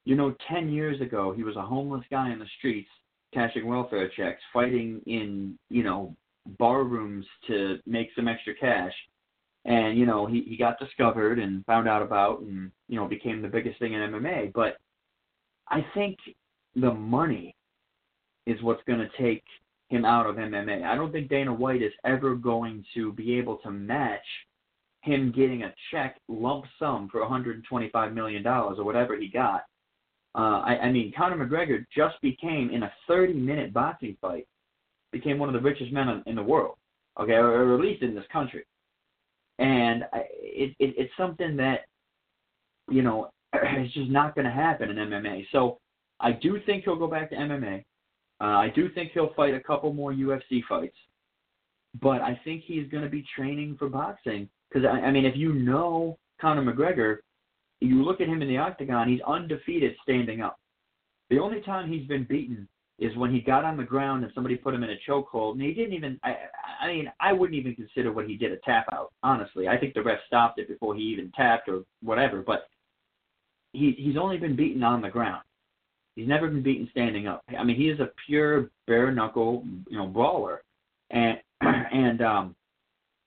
you 0.04 0.16
know, 0.16 0.34
ten 0.48 0.70
years 0.70 1.00
ago 1.00 1.34
he 1.36 1.42
was 1.42 1.56
a 1.56 1.62
homeless 1.62 2.04
guy 2.10 2.32
in 2.32 2.38
the 2.38 2.46
streets 2.58 2.88
cashing 3.32 3.66
welfare 3.66 4.10
checks, 4.16 4.40
fighting 4.52 5.00
in 5.06 5.58
you 5.68 5.82
know 5.82 6.14
bar 6.58 6.84
rooms 6.84 7.26
to 7.46 7.78
make 7.86 8.08
some 8.16 8.28
extra 8.28 8.54
cash 8.54 8.92
and 9.64 9.98
you 9.98 10.06
know 10.06 10.26
he 10.26 10.42
he 10.48 10.56
got 10.56 10.78
discovered 10.78 11.38
and 11.38 11.64
found 11.66 11.88
out 11.88 12.02
about 12.02 12.40
and 12.40 12.70
you 12.88 12.96
know 12.96 13.06
became 13.06 13.42
the 13.42 13.48
biggest 13.48 13.78
thing 13.78 13.92
in 13.92 14.00
MMA 14.00 14.52
but 14.54 14.78
I 15.68 15.84
think 15.94 16.16
the 16.74 16.92
money 16.92 17.54
is 18.46 18.60
what's 18.62 18.82
going 18.86 18.98
to 18.98 19.22
take 19.22 19.44
him 19.88 20.04
out 20.04 20.26
of 20.26 20.36
MMA. 20.36 20.84
I 20.84 20.94
don't 20.94 21.12
think 21.12 21.28
Dana 21.28 21.52
White 21.52 21.82
is 21.82 21.92
ever 22.04 22.34
going 22.34 22.84
to 22.94 23.12
be 23.12 23.38
able 23.38 23.56
to 23.58 23.70
match 23.70 24.20
him 25.02 25.32
getting 25.34 25.62
a 25.62 25.74
check 25.90 26.16
lump 26.28 26.64
sum 26.78 27.08
for 27.10 27.20
125 27.20 28.12
million 28.12 28.42
dollars 28.42 28.78
or 28.78 28.84
whatever 28.84 29.16
he 29.16 29.28
got. 29.28 29.62
Uh, 30.34 30.62
I, 30.64 30.78
I 30.82 30.92
mean, 30.92 31.12
Conor 31.16 31.44
McGregor 31.44 31.84
just 31.94 32.20
became 32.22 32.70
in 32.70 32.84
a 32.84 32.92
30-minute 33.08 33.72
boxing 33.72 34.16
fight, 34.20 34.46
became 35.12 35.38
one 35.38 35.48
of 35.48 35.54
the 35.54 35.68
richest 35.68 35.92
men 35.92 36.22
in, 36.26 36.36
the 36.36 36.42
world, 36.42 36.76
okay, 37.20 37.32
or, 37.32 37.48
or 37.48 37.74
at 37.74 37.80
least 37.80 38.02
in 38.02 38.14
this 38.14 38.24
country 38.32 38.64
and 39.60 40.04
I, 40.12 40.24
it, 40.40 40.74
it 40.80 40.94
it's 40.96 41.12
something 41.16 41.56
that 41.56 41.80
you 42.90 43.02
know 43.02 43.30
it's 43.52 43.94
just 43.94 44.10
not 44.10 44.34
going 44.34 44.46
to 44.46 44.50
happen 44.50 44.90
in 44.90 44.96
MMA. 44.96 45.46
So 45.52 45.78
I 46.18 46.32
do 46.32 46.58
think 46.66 46.84
he'll 46.84 46.96
go 46.96 47.06
back 47.06 47.30
to 47.30 47.36
MMA. 47.36 47.84
Uh, 48.40 48.44
I 48.44 48.72
do 48.74 48.88
think 48.90 49.12
he'll 49.12 49.34
fight 49.34 49.54
a 49.54 49.60
couple 49.60 49.92
more 49.92 50.12
UFC 50.12 50.62
fights, 50.68 50.96
but 52.00 52.22
I 52.22 52.40
think 52.42 52.64
he's 52.64 52.88
going 52.88 53.04
to 53.04 53.10
be 53.10 53.24
training 53.36 53.76
for 53.78 53.88
boxing 53.88 54.48
because 54.68 54.88
I, 54.90 55.06
I 55.06 55.10
mean, 55.10 55.26
if 55.26 55.36
you 55.36 55.52
know 55.52 56.18
Conor 56.40 56.72
McGregor, 56.72 57.18
you 57.80 58.02
look 58.02 58.20
at 58.20 58.28
him 58.28 58.42
in 58.42 58.48
the 58.48 58.58
octagon, 58.58 59.08
he's 59.08 59.20
undefeated 59.26 59.96
standing 60.02 60.40
up. 60.40 60.58
The 61.30 61.38
only 61.38 61.60
time 61.62 61.90
he's 61.90 62.06
been 62.06 62.24
beaten 62.24 62.68
is 62.98 63.16
when 63.16 63.32
he 63.32 63.40
got 63.40 63.64
on 63.64 63.76
the 63.76 63.82
ground 63.82 64.22
and 64.22 64.32
somebody 64.34 64.56
put 64.56 64.74
him 64.74 64.82
in 64.84 64.90
a 64.90 64.98
chokehold, 65.08 65.52
and 65.52 65.62
he 65.62 65.72
didn't 65.72 65.94
even. 65.94 66.20
I, 66.22 66.36
I 66.82 66.86
mean, 66.88 67.10
I 67.20 67.32
wouldn't 67.32 67.58
even 67.58 67.74
consider 67.74 68.12
what 68.12 68.26
he 68.26 68.36
did 68.36 68.52
a 68.52 68.58
tap 68.58 68.86
out. 68.92 69.12
Honestly, 69.22 69.68
I 69.68 69.78
think 69.78 69.94
the 69.94 70.02
ref 70.02 70.18
stopped 70.26 70.58
it 70.58 70.68
before 70.68 70.94
he 70.94 71.02
even 71.02 71.32
tapped 71.34 71.68
or 71.68 71.82
whatever. 72.02 72.42
But 72.42 72.68
he 73.72 73.94
he's 73.98 74.16
only 74.16 74.36
been 74.36 74.56
beaten 74.56 74.82
on 74.82 75.00
the 75.00 75.08
ground. 75.08 75.42
He's 76.16 76.28
never 76.28 76.48
been 76.48 76.62
beaten 76.62 76.88
standing 76.90 77.26
up. 77.26 77.42
I 77.58 77.64
mean, 77.64 77.76
he 77.76 77.88
is 77.88 78.00
a 78.00 78.10
pure 78.26 78.70
bare 78.86 79.12
knuckle, 79.12 79.64
you 79.88 79.96
know, 79.96 80.06
brawler, 80.06 80.62
and 81.10 81.38
and 81.60 82.20
um, 82.20 82.56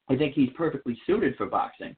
I 0.10 0.16
think 0.16 0.36
he's 0.36 0.50
perfectly 0.56 1.00
suited 1.08 1.36
for 1.38 1.48
boxing. 1.48 1.96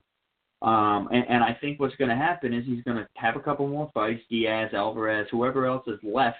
Um, 0.65 1.10
and, 1.12 1.23
and 1.30 1.43
I 1.43 1.56
think 1.62 1.80
what's 1.80 1.95
going 1.95 2.10
to 2.10 2.15
happen 2.15 2.51
is 2.51 2.65
he's 2.65 2.84
going 2.84 2.97
to 2.97 3.08
have 3.13 3.36
a 3.36 3.39
couple 3.39 3.67
more 3.67 3.91
fights, 3.93 4.23
Diaz, 4.32 4.71
Alvarez, 4.73 5.28
whoever 5.30 5.67
else 5.67 5.88
is 5.88 5.99
left 6.01 6.38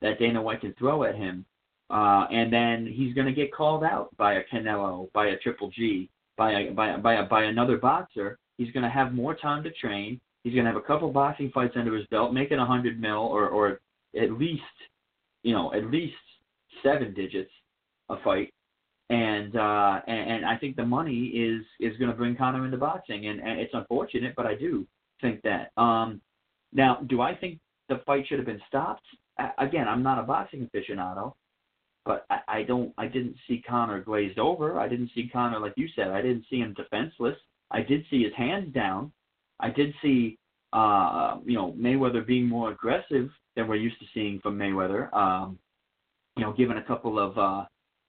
that 0.00 0.20
Dana 0.20 0.40
White 0.40 0.60
can 0.60 0.72
throw 0.74 1.02
at 1.02 1.16
him. 1.16 1.44
Uh, 1.90 2.26
and 2.30 2.52
then 2.52 2.86
he's 2.86 3.14
going 3.14 3.26
to 3.26 3.32
get 3.32 3.52
called 3.52 3.82
out 3.82 4.16
by 4.16 4.34
a 4.34 4.44
Canelo, 4.44 5.12
by 5.12 5.26
a 5.26 5.36
Triple 5.38 5.70
G, 5.70 6.08
by 6.36 6.52
a, 6.52 6.70
by 6.70 6.90
a, 6.90 6.98
by 6.98 7.14
a, 7.14 7.24
by 7.24 7.44
another 7.44 7.76
boxer. 7.76 8.38
He's 8.58 8.70
going 8.70 8.84
to 8.84 8.88
have 8.90 9.12
more 9.12 9.34
time 9.34 9.64
to 9.64 9.72
train. 9.72 10.20
He's 10.44 10.54
going 10.54 10.66
to 10.66 10.70
have 10.70 10.80
a 10.80 10.86
couple 10.86 11.10
boxing 11.10 11.50
fights 11.52 11.74
under 11.76 11.96
his 11.96 12.06
belt, 12.06 12.32
making 12.32 12.58
a 12.58 12.66
hundred 12.66 13.00
mil 13.00 13.18
or 13.18 13.48
or 13.48 13.80
at 14.16 14.32
least, 14.32 14.62
you 15.42 15.52
know, 15.52 15.74
at 15.74 15.90
least 15.90 16.14
seven 16.82 17.12
digits 17.12 17.50
a 18.08 18.16
fight. 18.22 18.53
And 19.10 19.54
uh, 19.56 20.00
and, 20.06 20.30
and 20.30 20.46
I 20.46 20.56
think 20.56 20.76
the 20.76 20.84
money 20.84 21.26
is 21.26 21.62
is 21.78 21.96
going 21.98 22.10
to 22.10 22.16
bring 22.16 22.36
Conor 22.36 22.64
into 22.64 22.78
boxing, 22.78 23.26
and, 23.26 23.38
and 23.40 23.60
it's 23.60 23.74
unfortunate, 23.74 24.34
but 24.36 24.46
I 24.46 24.54
do 24.54 24.86
think 25.20 25.42
that. 25.42 25.72
Um, 25.76 26.20
now, 26.72 26.96
do 27.06 27.20
I 27.20 27.34
think 27.34 27.58
the 27.88 28.00
fight 28.06 28.26
should 28.26 28.38
have 28.38 28.46
been 28.46 28.62
stopped? 28.66 29.04
A- 29.38 29.52
Again, 29.58 29.86
I'm 29.88 30.02
not 30.02 30.18
a 30.18 30.22
boxing 30.22 30.68
aficionado, 30.74 31.34
but 32.06 32.24
I, 32.30 32.40
I 32.48 32.62
don't. 32.62 32.94
I 32.96 33.06
didn't 33.06 33.36
see 33.46 33.62
Conor 33.66 34.00
glazed 34.00 34.38
over. 34.38 34.80
I 34.80 34.88
didn't 34.88 35.10
see 35.14 35.28
Conor 35.30 35.60
like 35.60 35.74
you 35.76 35.88
said. 35.94 36.08
I 36.08 36.22
didn't 36.22 36.46
see 36.48 36.60
him 36.60 36.72
defenseless. 36.74 37.36
I 37.70 37.82
did 37.82 38.04
see 38.10 38.22
his 38.22 38.32
hands 38.34 38.72
down. 38.72 39.12
I 39.60 39.70
did 39.70 39.94
see, 40.02 40.38
uh, 40.72 41.38
you 41.44 41.54
know, 41.54 41.72
Mayweather 41.72 42.26
being 42.26 42.46
more 42.48 42.70
aggressive 42.72 43.30
than 43.54 43.68
we're 43.68 43.76
used 43.76 43.98
to 44.00 44.06
seeing 44.14 44.40
from 44.40 44.58
Mayweather. 44.58 45.12
Um, 45.12 45.58
you 46.36 46.42
know, 46.42 46.52
giving 46.52 46.78
a 46.78 46.82
couple 46.82 47.18
of 47.18 47.38
uh, 47.38 47.64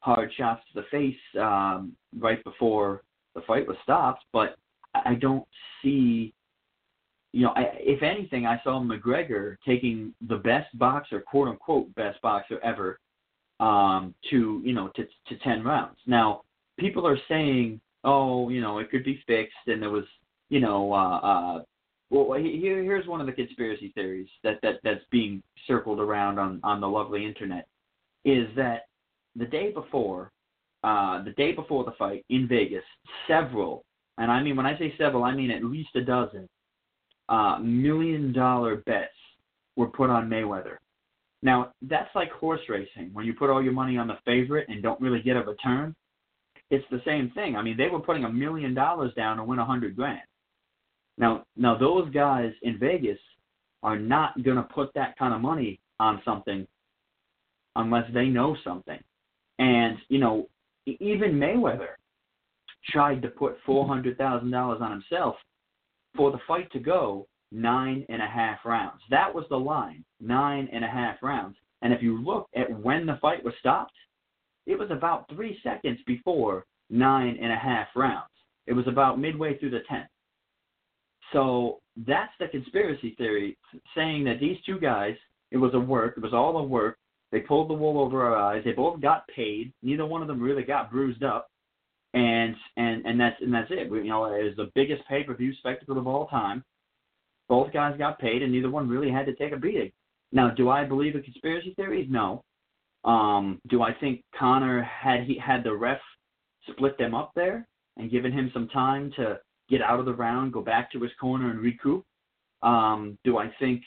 hard 0.05 0.31
shots 0.37 0.61
to 0.71 0.81
the 0.81 0.87
face 0.91 1.41
um, 1.41 1.93
right 2.19 2.43
before 2.43 3.01
the 3.33 3.41
fight 3.41 3.67
was 3.67 3.77
stopped. 3.83 4.23
But 4.31 4.55
I 4.93 5.15
don't 5.15 5.47
see 5.81 6.33
you 7.35 7.41
know, 7.41 7.51
I, 7.53 7.63
if 7.79 8.01
anything, 8.01 8.45
I 8.45 8.61
saw 8.63 8.81
McGregor 8.81 9.57
taking 9.67 10.13
the 10.29 10.37
best 10.37 10.67
boxer, 10.79 11.19
quote 11.19 11.49
unquote, 11.49 11.93
best 11.93 12.21
boxer 12.21 12.61
ever, 12.63 12.97
um, 13.59 14.15
to 14.29 14.61
you 14.63 14.73
know, 14.73 14.89
to 14.95 15.03
to 15.03 15.37
ten 15.43 15.61
rounds. 15.61 15.97
Now, 16.07 16.43
people 16.79 17.05
are 17.05 17.19
saying, 17.27 17.81
oh, 18.05 18.47
you 18.47 18.61
know, 18.61 18.79
it 18.79 18.89
could 18.89 19.03
be 19.03 19.21
fixed, 19.27 19.67
and 19.67 19.81
there 19.81 19.89
was, 19.89 20.05
you 20.47 20.61
know, 20.61 20.93
uh, 20.93 21.17
uh, 21.17 21.63
well, 22.09 22.39
here 22.39 22.81
here's 22.81 23.05
one 23.05 23.19
of 23.19 23.27
the 23.27 23.33
conspiracy 23.33 23.91
theories 23.95 24.29
that 24.45 24.59
that 24.61 24.75
that's 24.85 25.03
being 25.11 25.43
circled 25.67 25.99
around 25.99 26.39
on 26.39 26.61
on 26.63 26.79
the 26.79 26.87
lovely 26.87 27.25
internet, 27.25 27.67
is 28.23 28.47
that 28.55 28.84
the 29.35 29.45
day 29.45 29.71
before, 29.71 30.31
uh, 30.83 31.23
the 31.23 31.31
day 31.31 31.51
before 31.51 31.83
the 31.83 31.91
fight 31.97 32.25
in 32.29 32.47
Vegas, 32.47 32.83
several, 33.27 33.83
and 34.17 34.31
I 34.31 34.41
mean 34.41 34.55
when 34.55 34.65
I 34.65 34.77
say 34.77 34.93
several, 34.97 35.23
I 35.23 35.33
mean 35.33 35.51
at 35.51 35.63
least 35.63 35.89
a 35.95 36.01
dozen 36.01 36.47
uh, 37.29 37.57
million 37.59 38.33
dollar 38.33 38.77
bets 38.77 39.11
were 39.75 39.87
put 39.87 40.09
on 40.09 40.29
Mayweather. 40.29 40.77
Now, 41.41 41.73
that's 41.81 42.13
like 42.15 42.31
horse 42.31 42.61
racing, 42.69 43.11
when 43.13 43.25
you 43.25 43.33
put 43.33 43.49
all 43.49 43.63
your 43.63 43.73
money 43.73 43.97
on 43.97 44.07
the 44.07 44.17
favorite 44.25 44.67
and 44.69 44.81
don't 44.81 44.99
really 45.01 45.21
get 45.21 45.37
a 45.37 45.41
return. 45.41 45.95
it's 46.71 46.85
the 46.89 47.01
same 47.05 47.29
thing. 47.35 47.55
I 47.55 47.61
mean, 47.61 47.77
they 47.77 47.89
were 47.89 47.99
putting 47.99 48.23
a 48.23 48.31
million 48.31 48.73
dollars 48.73 49.13
down 49.15 49.37
to 49.37 49.43
win 49.43 49.59
a 49.59 49.65
hundred 49.65 49.95
grand. 49.95 50.21
Now, 51.17 51.43
now 51.55 51.77
those 51.77 52.09
guys 52.11 52.51
in 52.63 52.79
Vegas 52.79 53.19
are 53.83 53.99
not 53.99 54.41
going 54.43 54.57
to 54.57 54.63
put 54.63 54.91
that 54.95 55.17
kind 55.17 55.33
of 55.33 55.41
money 55.41 55.79
on 55.99 56.21
something 56.25 56.65
unless 57.75 58.11
they 58.13 58.25
know 58.25 58.57
something. 58.63 58.99
And 59.59 59.97
you 60.09 60.19
know, 60.19 60.47
even 60.85 61.33
Mayweather 61.33 61.95
tried 62.89 63.21
to 63.21 63.29
put 63.29 63.57
four 63.65 63.87
hundred 63.87 64.17
thousand 64.17 64.51
dollars 64.51 64.81
on 64.81 64.91
himself 64.91 65.35
for 66.15 66.31
the 66.31 66.39
fight 66.47 66.71
to 66.71 66.79
go 66.79 67.27
nine 67.51 68.05
and 68.09 68.21
a 68.21 68.27
half 68.27 68.59
rounds. 68.65 69.01
That 69.09 69.33
was 69.33 69.45
the 69.49 69.57
line, 69.57 70.03
nine 70.19 70.69
and 70.71 70.83
a 70.83 70.87
half 70.87 71.17
rounds. 71.21 71.55
And 71.81 71.93
if 71.93 72.01
you 72.01 72.23
look 72.23 72.47
at 72.55 72.71
when 72.81 73.05
the 73.05 73.17
fight 73.21 73.43
was 73.43 73.53
stopped, 73.59 73.93
it 74.65 74.77
was 74.77 74.89
about 74.91 75.29
three 75.29 75.59
seconds 75.63 75.99
before 76.07 76.65
nine 76.89 77.37
and 77.41 77.51
a 77.51 77.57
half 77.57 77.87
rounds. 77.95 78.29
It 78.67 78.73
was 78.73 78.87
about 78.87 79.19
midway 79.19 79.57
through 79.57 79.71
the 79.71 79.83
tenth. 79.87 80.07
So 81.33 81.79
that's 82.07 82.31
the 82.39 82.47
conspiracy 82.47 83.15
theory, 83.17 83.57
saying 83.95 84.23
that 84.25 84.39
these 84.39 84.57
two 84.65 84.79
guys, 84.79 85.15
it 85.51 85.57
was 85.57 85.73
a 85.73 85.79
work, 85.79 86.15
it 86.17 86.23
was 86.23 86.33
all 86.33 86.57
a 86.57 86.63
work. 86.63 86.97
They 87.31 87.39
pulled 87.39 87.69
the 87.69 87.73
wool 87.73 87.99
over 87.99 88.23
our 88.23 88.35
eyes. 88.35 88.63
They 88.63 88.71
both 88.71 89.01
got 89.01 89.27
paid. 89.27 89.73
Neither 89.81 90.05
one 90.05 90.21
of 90.21 90.27
them 90.27 90.41
really 90.41 90.63
got 90.63 90.91
bruised 90.91 91.23
up, 91.23 91.47
and 92.13 92.55
and 92.77 93.05
and 93.05 93.19
that's 93.19 93.35
and 93.41 93.53
that's 93.53 93.71
it. 93.71 93.89
We, 93.89 93.99
you 93.99 94.09
know, 94.09 94.25
it 94.25 94.43
was 94.43 94.55
the 94.55 94.71
biggest 94.75 95.07
pay-per-view 95.07 95.53
spectacle 95.55 95.97
of 95.97 96.07
all 96.07 96.27
time. 96.27 96.63
Both 97.49 97.73
guys 97.73 97.97
got 97.97 98.19
paid, 98.19 98.41
and 98.41 98.51
neither 98.51 98.69
one 98.69 98.89
really 98.89 99.11
had 99.11 99.25
to 99.25 99.35
take 99.35 99.53
a 99.53 99.57
beating. 99.57 99.91
Now, 100.31 100.49
do 100.49 100.69
I 100.69 100.83
believe 100.83 101.15
in 101.15 101.23
conspiracy 101.23 101.73
theories? 101.75 102.07
No. 102.09 102.43
Um, 103.03 103.59
do 103.69 103.83
I 103.83 103.93
think 103.93 104.23
Conor 104.38 104.81
had 104.81 105.23
he 105.23 105.38
had 105.38 105.63
the 105.63 105.73
ref 105.73 105.99
split 106.69 106.97
them 106.97 107.13
up 107.13 107.31
there 107.35 107.67
and 107.97 108.09
given 108.09 108.31
him 108.31 108.49
some 108.53 108.67
time 108.69 109.11
to 109.15 109.39
get 109.69 109.81
out 109.81 109.99
of 109.99 110.05
the 110.05 110.13
round, 110.13 110.53
go 110.53 110.61
back 110.61 110.91
to 110.91 110.99
his 110.99 111.11
corner 111.19 111.51
and 111.51 111.59
recoup? 111.59 112.03
Um, 112.63 113.17
do 113.23 113.38
I 113.38 113.51
think 113.59 113.83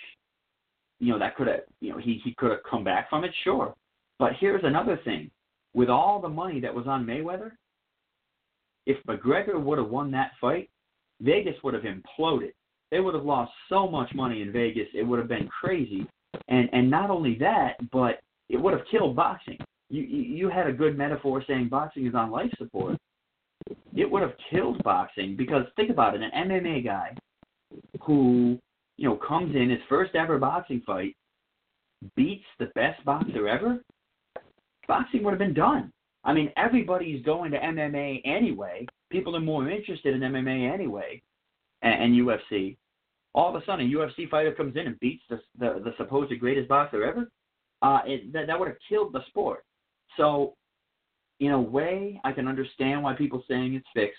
you 1.01 1.13
know 1.13 1.19
that 1.19 1.37
could 1.37 1.47
have 1.47 1.61
you 1.81 1.93
know 1.93 1.99
he 1.99 2.21
he 2.25 2.35
could 2.35 2.51
have 2.51 2.63
come 2.69 2.85
back 2.85 3.09
from 3.11 3.25
it? 3.25 3.33
Sure. 3.45 3.75
But 4.19 4.33
here's 4.41 4.65
another 4.65 5.01
thing: 5.05 5.31
with 5.75 5.89
all 5.89 6.21
the 6.21 6.29
money 6.29 6.61
that 6.61 6.75
was 6.75 6.87
on 6.87 7.07
Mayweather, 7.07 7.53
if 8.87 8.97
McGregor 9.07 9.61
would 9.61 9.79
have 9.79 9.89
won 9.89 10.11
that 10.13 10.33
fight, 10.41 10.71
Vegas 11.21 11.55
would 11.63 11.75
have 11.75 11.85
imploded. 11.85 12.53
They 12.91 13.01
would 13.01 13.15
have 13.15 13.25
lost 13.25 13.53
so 13.69 13.89
much 13.89 14.15
money 14.15 14.43
in 14.43 14.53
Vegas; 14.53 14.89
it 14.95 15.03
would 15.03 15.19
have 15.19 15.29
been 15.29 15.49
crazy. 15.49 16.07
And 16.49 16.69
and 16.73 16.91
not 16.91 17.11
only 17.11 17.37
that, 17.39 17.75
but 17.93 18.21
it 18.49 18.57
would 18.57 18.73
have 18.73 18.87
killed 18.91 19.17
boxing. 19.17 19.59
You, 19.91 20.03
you 20.03 20.23
you 20.23 20.49
had 20.49 20.67
a 20.67 20.73
good 20.73 20.97
metaphor 20.97 21.43
saying 21.47 21.69
boxing 21.69 22.07
is 22.07 22.15
on 22.15 22.31
life 22.31 22.51
support. 22.59 22.97
It 23.95 24.11
would 24.11 24.23
have 24.23 24.35
killed 24.51 24.83
boxing 24.83 25.37
because 25.37 25.65
think 25.77 25.91
about 25.91 26.15
it, 26.15 26.23
an 26.23 26.49
MMA 26.49 26.85
guy 26.85 27.15
who 28.03 28.59
you 28.99 29.09
know 29.09 29.17
comes 29.17 29.57
in 29.57 29.71
his 29.71 29.81
first 29.89 30.15
ever 30.15 30.39
boxing 30.39 30.83
fight, 30.87 31.17
beats 32.17 32.45
the 32.59 32.67
best 32.75 33.03
boxer 33.05 33.49
ever. 33.49 33.83
Boxing 34.87 35.23
would 35.23 35.31
have 35.31 35.39
been 35.39 35.55
done. 35.55 35.93
I 36.25 36.33
mean, 36.33 36.51
everybody's 36.57 37.25
going 37.25 37.51
to 37.53 37.59
MMA 37.59 38.21
anyway. 38.25 38.87
People 39.11 39.37
are 39.37 39.41
more 39.41 39.69
interested 39.71 40.15
in 40.15 40.21
MMA 40.21 40.73
anyway, 40.73 41.23
and, 41.83 42.03
and 42.03 42.27
UFC. 42.27 42.77
All 43.35 43.55
of 43.55 43.63
a 43.63 43.65
sudden, 43.65 43.87
a 43.87 43.95
UFC 43.95 44.29
fighter 44.29 44.53
comes 44.53 44.77
in 44.77 44.87
and 44.87 45.01
beats 45.01 45.23
the 45.31 45.41
the, 45.59 45.81
the 45.85 45.95
supposed 45.97 46.39
greatest 46.39 46.69
boxer 46.69 47.05
ever 47.05 47.29
uh, 47.83 48.01
it, 48.07 48.33
that, 48.33 48.47
that 48.47 48.59
would 48.59 48.69
have 48.69 48.77
killed 48.89 49.13
the 49.13 49.25
sport. 49.29 49.65
So, 50.17 50.55
in 51.41 51.53
a 51.53 51.61
way, 51.61 52.21
I 52.25 52.33
can 52.33 52.49
understand 52.49 53.03
why 53.03 53.15
people 53.15 53.45
saying 53.49 53.75
it's 53.75 53.87
fixed, 53.95 54.19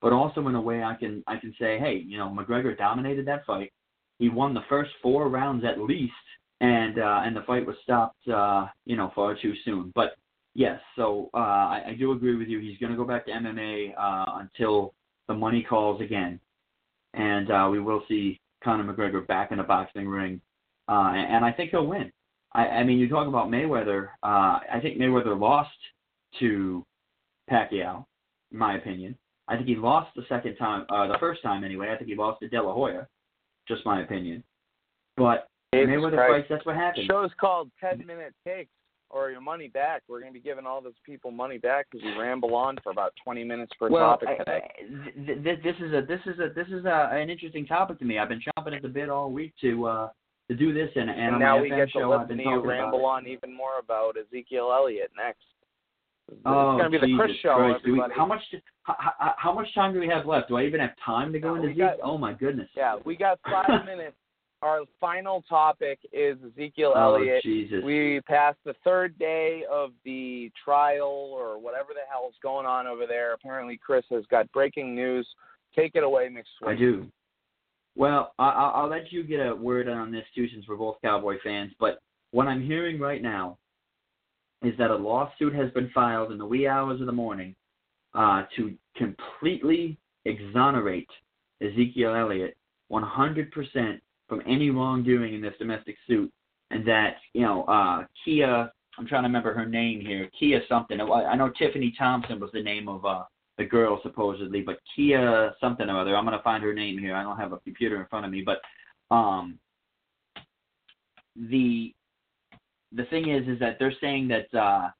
but 0.00 0.12
also 0.12 0.48
in 0.48 0.54
a 0.54 0.60
way, 0.60 0.82
I 0.82 0.94
can 0.94 1.22
I 1.26 1.36
can 1.36 1.54
say, 1.60 1.78
hey, 1.78 2.02
you 2.06 2.16
know, 2.16 2.28
McGregor 2.28 2.76
dominated 2.76 3.26
that 3.26 3.44
fight. 3.44 3.72
He 4.20 4.28
won 4.28 4.52
the 4.52 4.60
first 4.68 4.90
four 5.02 5.30
rounds 5.30 5.64
at 5.64 5.80
least, 5.80 6.12
and 6.60 6.98
uh, 6.98 7.22
and 7.24 7.34
the 7.34 7.40
fight 7.46 7.66
was 7.66 7.74
stopped, 7.82 8.28
uh, 8.28 8.66
you 8.84 8.94
know, 8.94 9.10
far 9.14 9.34
too 9.34 9.54
soon. 9.64 9.90
But 9.94 10.14
yes, 10.54 10.78
so 10.94 11.30
uh, 11.32 11.38
I, 11.38 11.82
I 11.88 11.96
do 11.98 12.12
agree 12.12 12.36
with 12.36 12.46
you. 12.46 12.60
He's 12.60 12.78
going 12.78 12.92
to 12.92 12.98
go 12.98 13.04
back 13.04 13.24
to 13.26 13.32
MMA 13.32 13.94
uh, 13.98 14.40
until 14.40 14.92
the 15.26 15.32
money 15.32 15.62
calls 15.68 16.02
again, 16.02 16.38
and 17.14 17.50
uh, 17.50 17.68
we 17.72 17.80
will 17.80 18.02
see 18.08 18.38
Conor 18.62 18.92
McGregor 18.92 19.26
back 19.26 19.52
in 19.52 19.56
the 19.56 19.64
boxing 19.64 20.06
ring, 20.06 20.38
uh, 20.86 21.12
and, 21.14 21.36
and 21.36 21.44
I 21.44 21.50
think 21.50 21.70
he'll 21.70 21.86
win. 21.86 22.12
I, 22.52 22.66
I 22.66 22.84
mean, 22.84 22.98
you 22.98 23.08
talk 23.08 23.26
about 23.26 23.48
Mayweather. 23.48 24.08
Uh, 24.22 24.60
I 24.70 24.80
think 24.82 24.98
Mayweather 24.98 25.38
lost 25.38 25.70
to 26.40 26.84
Pacquiao, 27.50 28.04
in 28.52 28.58
my 28.58 28.76
opinion. 28.76 29.16
I 29.48 29.56
think 29.56 29.66
he 29.66 29.76
lost 29.76 30.14
the 30.14 30.26
second 30.28 30.56
time, 30.56 30.84
uh, 30.90 31.06
the 31.06 31.18
first 31.18 31.42
time 31.42 31.64
anyway. 31.64 31.90
I 31.90 31.96
think 31.96 32.10
he 32.10 32.16
lost 32.16 32.40
to 32.40 32.48
De 32.48 32.60
La 32.60 32.74
Hoya, 32.74 33.06
just 33.68 33.84
my 33.86 34.02
opinion. 34.02 34.42
But 35.16 35.48
Jesus 35.72 35.90
Mayweather 35.90 36.14
Christ. 36.14 36.32
fights, 36.32 36.46
that's 36.50 36.66
what 36.66 36.76
happens. 36.76 37.06
Show's 37.06 37.30
called 37.40 37.70
10 37.80 38.06
Minute 38.06 38.34
Takes 38.46 38.70
or 39.10 39.30
your 39.30 39.40
money 39.40 39.68
back. 39.68 40.02
We're 40.08 40.20
going 40.20 40.32
to 40.32 40.38
be 40.38 40.42
giving 40.42 40.66
all 40.66 40.80
those 40.80 40.94
people 41.04 41.30
money 41.30 41.58
back 41.58 41.86
because 41.90 42.04
we 42.04 42.20
ramble 42.20 42.54
on 42.54 42.76
for 42.82 42.90
about 42.90 43.12
20 43.24 43.44
minutes 43.44 43.72
per 43.78 43.90
well, 43.90 44.16
topic 44.16 44.38
today. 44.38 44.68
I- 44.78 45.26
th- 45.26 45.44
th- 45.44 45.62
this 45.62 45.76
is 45.80 45.92
a 45.92 46.02
this 46.06 46.20
is 46.26 46.38
a 46.38 46.52
this 46.54 46.68
is 46.68 46.84
a, 46.84 47.10
an 47.12 47.28
interesting 47.28 47.66
topic 47.66 47.98
to 47.98 48.04
me. 48.04 48.18
I've 48.18 48.28
been 48.28 48.40
chomping 48.40 48.74
at 48.74 48.82
the 48.82 48.88
bit 48.88 49.08
all 49.08 49.30
week 49.30 49.52
to 49.60 49.86
uh 49.86 50.08
to 50.48 50.56
do 50.56 50.72
this, 50.72 50.90
and 50.96 51.10
and, 51.10 51.20
and 51.20 51.38
now 51.38 51.60
we 51.60 51.70
FM 51.70 51.76
get 51.76 51.86
to 51.86 51.98
show 51.98 52.10
listen 52.10 52.36
to 52.36 52.42
you 52.42 52.66
ramble 52.66 53.04
on 53.04 53.26
even 53.26 53.54
more 53.54 53.78
about 53.82 54.16
Ezekiel 54.16 54.70
Elliott 54.72 55.10
next. 55.16 55.44
It's 56.30 56.40
Oh, 56.44 56.76
going 56.78 56.90
to 56.92 57.00
be 57.00 57.12
the 57.12 57.16
Chris 57.16 57.28
Jesus 57.30 57.42
show, 57.42 57.56
Christ. 57.56 57.84
Do 57.84 57.92
we, 57.94 58.02
how 58.16 58.26
much 58.26 58.40
how, 58.82 59.34
how, 59.36 59.52
much 59.52 59.66
time 59.74 59.92
do 59.92 60.00
we 60.00 60.08
have 60.08 60.26
left? 60.26 60.48
Do 60.48 60.56
I 60.56 60.64
even 60.64 60.80
have 60.80 60.92
time 61.04 61.32
to 61.32 61.40
go 61.40 61.54
No, 61.54 61.62
into 61.62 61.74
Zeke? 61.74 62.00
oh 62.02 62.16
my 62.18 62.32
goodness. 62.32 62.68
Yeah, 62.76 62.96
we 63.04 63.16
got 63.16 63.38
five 63.44 63.84
minutes. 63.84 64.16
Our 64.62 64.80
final 65.00 65.42
topic 65.48 65.98
is 66.12 66.36
Ezekiel 66.46 66.92
Oh 66.94 67.14
Elliott. 67.14 67.42
Jesus. 67.42 67.82
We 67.82 68.20
passed 68.26 68.58
the 68.64 68.74
third 68.84 69.18
day 69.18 69.64
of 69.70 69.92
the 70.04 70.50
trial 70.62 71.30
or 71.32 71.58
whatever 71.58 71.88
the 71.94 72.00
hell's 72.10 72.34
going 72.42 72.66
on 72.66 72.86
over 72.86 73.06
there. 73.06 73.32
Apparently, 73.32 73.78
Chris 73.82 74.04
has 74.10 74.24
got 74.30 74.50
breaking 74.52 74.94
news. 74.94 75.26
Take 75.74 75.92
it 75.94 76.02
away, 76.04 76.28
McSween. 76.28 76.68
I 76.68 76.74
do. 76.76 77.06
Well, 77.96 78.34
I, 78.38 78.48
I- 78.48 78.70
I'll 78.76 78.88
let 78.90 79.10
you 79.12 79.22
get 79.24 79.40
a 79.40 79.54
word 79.54 79.88
on 79.88 80.12
this 80.12 80.24
too, 80.34 80.46
since 80.48 80.66
we're 80.68 80.76
both 80.76 80.96
Cowboy 81.02 81.36
fans. 81.42 81.72
But 81.80 82.00
what 82.32 82.46
I'm 82.46 82.62
hearing 82.64 83.00
right 83.00 83.22
now 83.22 83.56
is 84.62 84.76
that 84.78 84.90
a 84.90 84.96
lawsuit 84.96 85.54
has 85.54 85.70
been 85.72 85.90
filed 85.94 86.32
in 86.32 86.38
the 86.38 86.46
wee 86.46 86.66
hours 86.66 87.00
of 87.00 87.06
the 87.06 87.12
morning 87.12 87.54
uh, 88.14 88.42
to 88.56 88.74
completely 88.96 89.98
exonerate 90.24 91.08
Ezekiel 91.62 92.14
Elliott 92.14 92.56
100% 92.90 94.00
from 94.28 94.42
any 94.46 94.70
wrongdoing 94.70 95.34
in 95.34 95.40
this 95.40 95.54
domestic 95.58 95.96
suit, 96.06 96.32
and 96.70 96.86
that 96.86 97.16
you 97.34 97.42
know 97.42 97.64
uh, 97.64 98.04
Kia. 98.24 98.70
I'm 98.98 99.06
trying 99.06 99.22
to 99.22 99.28
remember 99.28 99.54
her 99.54 99.66
name 99.66 100.00
here. 100.00 100.28
Kia 100.38 100.60
something. 100.68 101.00
I 101.00 101.34
know 101.36 101.50
Tiffany 101.50 101.94
Thompson 101.96 102.40
was 102.40 102.50
the 102.52 102.62
name 102.62 102.88
of 102.88 103.04
uh, 103.04 103.22
the 103.56 103.64
girl 103.64 104.00
supposedly, 104.02 104.60
but 104.62 104.78
Kia 104.94 105.52
something 105.60 105.88
or 105.88 106.00
other. 106.00 106.16
I'm 106.16 106.24
gonna 106.24 106.42
find 106.42 106.62
her 106.62 106.74
name 106.74 106.98
here. 106.98 107.14
I 107.14 107.22
don't 107.22 107.38
have 107.38 107.52
a 107.52 107.58
computer 107.58 108.00
in 108.00 108.06
front 108.08 108.26
of 108.26 108.32
me, 108.32 108.44
but 108.44 108.60
um, 109.14 109.58
the 111.36 111.94
the 112.92 113.04
thing 113.04 113.30
is, 113.30 113.46
is 113.48 113.58
that 113.60 113.76
they're 113.78 113.94
saying 114.00 114.28
that 114.28 114.58
uh, 114.58 114.90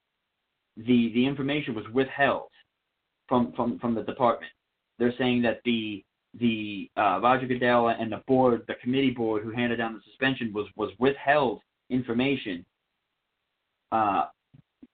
the 0.77 1.11
the 1.15 1.27
information 1.27 1.75
was 1.75 1.85
withheld 1.93 2.49
from 3.29 3.53
from 3.53 3.79
from 3.79 3.95
the 3.95 4.03
department. 4.03 4.53
They're 4.99 5.15
saying 5.19 5.43
that 5.43 5.61
the 5.65 6.05
the 6.39 6.91
uh, 6.97 7.21
Roger 7.23 7.47
Goodell 7.47 7.89
and 7.89 8.13
the 8.13 8.23
board, 8.29 8.63
the 8.69 8.75
committee 8.75 9.11
board 9.11 9.43
who 9.43 9.51
handed 9.51 9.77
down 9.77 9.95
the 9.95 10.01
suspension, 10.05 10.53
was 10.53 10.67
was 10.77 10.91
withheld 10.99 11.61
information 11.91 12.65
uh, 13.93 14.27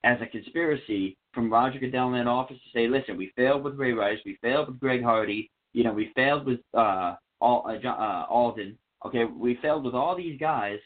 as 0.05 0.19
a 0.23 0.27
conspiracy 0.27 1.17
from 1.35 1.53
Roger 1.53 1.79
Goodell 1.79 2.09
in 2.09 2.15
that 2.15 2.27
office 2.27 2.57
to 2.57 2.79
say, 2.79 2.89
listen, 2.89 3.17
we 3.17 3.33
failed 3.37 3.63
with 3.63 3.75
Ray 3.75 3.93
Rice, 3.93 4.19
we 4.25 4.39
failed 4.41 4.69
with 4.69 4.81
Greg 4.81 5.03
Hardy, 5.03 5.51
you 5.75 5.85
know, 5.85 5.93
we 5.93 6.11
failed 6.15 6.47
with 6.47 6.61
uh, 6.73 7.15
Al, 7.43 7.67
uh, 7.69 7.77
John, 7.79 8.01
uh, 8.01 8.25
Alden, 8.31 8.79
okay, 9.05 9.25
we 9.25 9.59
failed 9.61 9.85
with 9.85 9.95
all 9.95 10.17
these 10.17 10.41
guys. 10.41 10.79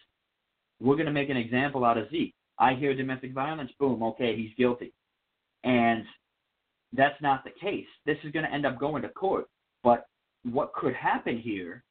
We're 0.81 0.97
going 0.97 1.07
to 1.07 1.13
make 1.13 1.31
an 1.31 1.37
example 1.37 1.85
out 1.85 1.99
of 1.99 2.11
Zeke. 2.11 2.35
I 2.59 2.75
hear 2.75 2.95
domestic 2.95 3.33
violence, 3.33 3.71
boom, 3.79 4.03
okay, 4.03 4.37
he's 4.37 4.51
guilty. 4.57 4.93
And 5.65 6.05
that's 6.93 7.21
not 7.23 7.45
the 7.45 7.51
case. 7.61 7.87
This 8.07 8.19
is 8.25 8.33
going 8.33 8.45
to 8.45 8.53
end 8.53 8.67
up 8.67 8.79
going 8.79 9.03
to 9.03 9.09
court. 9.09 9.47
But 9.83 10.07
what 10.45 10.73
could 10.75 10.95
happen 10.95 11.39
here 11.39 11.85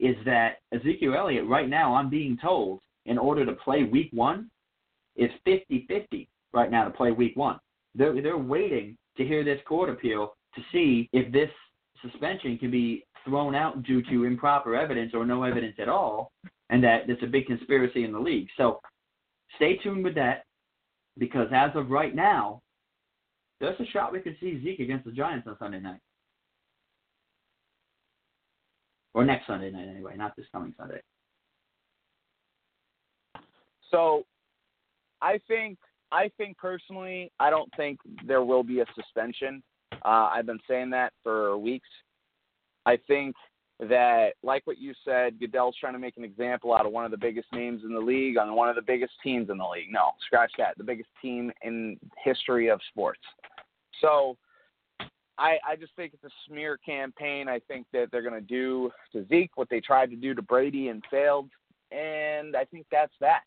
is 0.00 0.16
that 0.24 0.56
Ezekiel 0.72 1.14
Elliott, 1.16 1.46
right 1.46 1.68
now, 1.68 1.94
I'm 1.94 2.10
being 2.10 2.38
told, 2.40 2.80
in 3.06 3.18
order 3.18 3.46
to 3.46 3.52
play 3.52 3.84
week 3.84 4.10
one, 4.12 4.50
is 5.16 5.30
50 5.44 5.86
50 5.88 6.28
right 6.52 6.70
now 6.70 6.84
to 6.84 6.90
play 6.90 7.12
week 7.12 7.36
one. 7.36 7.58
They're, 7.94 8.20
they're 8.20 8.36
waiting 8.36 8.96
to 9.16 9.24
hear 9.24 9.44
this 9.44 9.60
court 9.68 9.90
appeal 9.90 10.34
to 10.54 10.60
see 10.72 11.08
if 11.12 11.32
this 11.32 11.50
suspension 12.02 12.58
can 12.58 12.70
be 12.70 13.04
thrown 13.24 13.54
out 13.54 13.82
due 13.82 14.02
to 14.02 14.24
improper 14.24 14.74
evidence 14.74 15.12
or 15.14 15.24
no 15.24 15.42
evidence 15.42 15.76
at 15.78 15.88
all, 15.88 16.32
and 16.70 16.82
that 16.84 17.06
there's 17.06 17.22
a 17.22 17.26
big 17.26 17.46
conspiracy 17.46 18.04
in 18.04 18.12
the 18.12 18.18
league. 18.18 18.48
So 18.56 18.80
stay 19.56 19.76
tuned 19.76 20.04
with 20.04 20.14
that 20.14 20.44
because 21.18 21.48
as 21.52 21.70
of 21.74 21.90
right 21.90 22.14
now, 22.14 22.60
there's 23.60 23.78
a 23.80 23.86
shot 23.86 24.12
we 24.12 24.20
could 24.20 24.36
see 24.40 24.62
Zeke 24.62 24.80
against 24.80 25.04
the 25.04 25.12
Giants 25.12 25.46
on 25.46 25.56
Sunday 25.58 25.80
night. 25.80 26.00
Or 29.14 29.24
next 29.24 29.46
Sunday 29.46 29.70
night, 29.70 29.88
anyway, 29.88 30.14
not 30.16 30.34
this 30.36 30.46
coming 30.52 30.74
Sunday. 30.76 31.00
So, 33.90 34.24
I 35.22 35.38
think 35.46 35.78
I 36.10 36.30
think 36.36 36.58
personally, 36.58 37.30
I 37.40 37.50
don't 37.50 37.70
think 37.76 37.98
there 38.26 38.44
will 38.44 38.62
be 38.62 38.80
a 38.80 38.86
suspension. 38.94 39.62
Uh, 40.04 40.28
I've 40.32 40.46
been 40.46 40.60
saying 40.68 40.90
that 40.90 41.12
for 41.22 41.56
weeks. 41.56 41.88
I 42.86 42.98
think 43.06 43.34
that, 43.80 44.34
like 44.42 44.66
what 44.66 44.78
you 44.78 44.92
said, 45.04 45.38
Goodell's 45.40 45.76
trying 45.78 45.94
to 45.94 45.98
make 45.98 46.16
an 46.16 46.24
example 46.24 46.74
out 46.74 46.86
of 46.86 46.92
one 46.92 47.04
of 47.04 47.10
the 47.10 47.16
biggest 47.16 47.48
names 47.52 47.82
in 47.84 47.92
the 47.92 48.00
league 48.00 48.36
on 48.36 48.54
one 48.54 48.68
of 48.68 48.76
the 48.76 48.82
biggest 48.82 49.12
teams 49.22 49.50
in 49.50 49.58
the 49.58 49.66
league. 49.66 49.88
No, 49.90 50.10
scratch 50.26 50.52
that. 50.58 50.78
The 50.78 50.84
biggest 50.84 51.08
team 51.20 51.50
in 51.62 51.98
history 52.22 52.68
of 52.68 52.80
sports. 52.90 53.20
So 54.00 54.36
I, 55.38 55.58
I 55.68 55.76
just 55.76 55.94
think 55.96 56.14
it's 56.14 56.24
a 56.24 56.34
smear 56.46 56.76
campaign. 56.76 57.48
I 57.48 57.58
think 57.66 57.86
that 57.92 58.08
they're 58.12 58.22
going 58.22 58.34
to 58.34 58.40
do 58.40 58.90
to 59.12 59.26
Zeke 59.28 59.56
what 59.56 59.68
they 59.68 59.80
tried 59.80 60.10
to 60.10 60.16
do 60.16 60.34
to 60.34 60.42
Brady 60.42 60.88
and 60.88 61.02
failed. 61.10 61.50
And 61.90 62.56
I 62.56 62.64
think 62.64 62.86
that's 62.92 63.12
that. 63.20 63.40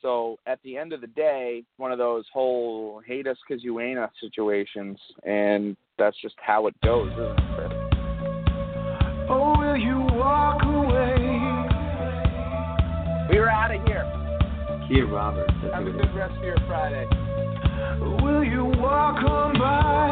So 0.00 0.38
at 0.46 0.60
the 0.62 0.76
end 0.76 0.92
of 0.92 1.00
the 1.00 1.08
day, 1.08 1.64
one 1.76 1.92
of 1.92 1.98
those 1.98 2.24
whole 2.32 3.02
hate 3.06 3.26
us 3.26 3.36
because 3.46 3.62
you 3.64 3.80
ain't 3.80 3.98
us 3.98 4.10
situations. 4.20 4.98
And 5.24 5.76
that's 5.98 6.16
just 6.22 6.36
how 6.38 6.68
it 6.68 6.74
goes, 6.82 7.12
isn't 7.12 7.72
it? 7.72 7.77
Oh, 9.30 9.58
will 9.58 9.76
you 9.76 9.98
walk 10.16 10.62
away? 10.62 11.18
We're 13.28 13.48
out 13.48 13.74
of 13.74 13.84
here. 13.86 14.06
Kia 14.88 15.06
Roberts. 15.06 15.52
Have 15.74 15.86
a 15.86 15.90
who 15.90 15.90
it 15.90 15.96
is. 15.96 16.00
good 16.00 16.14
rest 16.14 16.34
of 16.38 16.44
your 16.44 16.56
Friday. 16.66 17.04
Will 18.22 18.42
you 18.42 18.64
walk 18.64 19.22
on 19.22 19.58
by? 19.58 20.07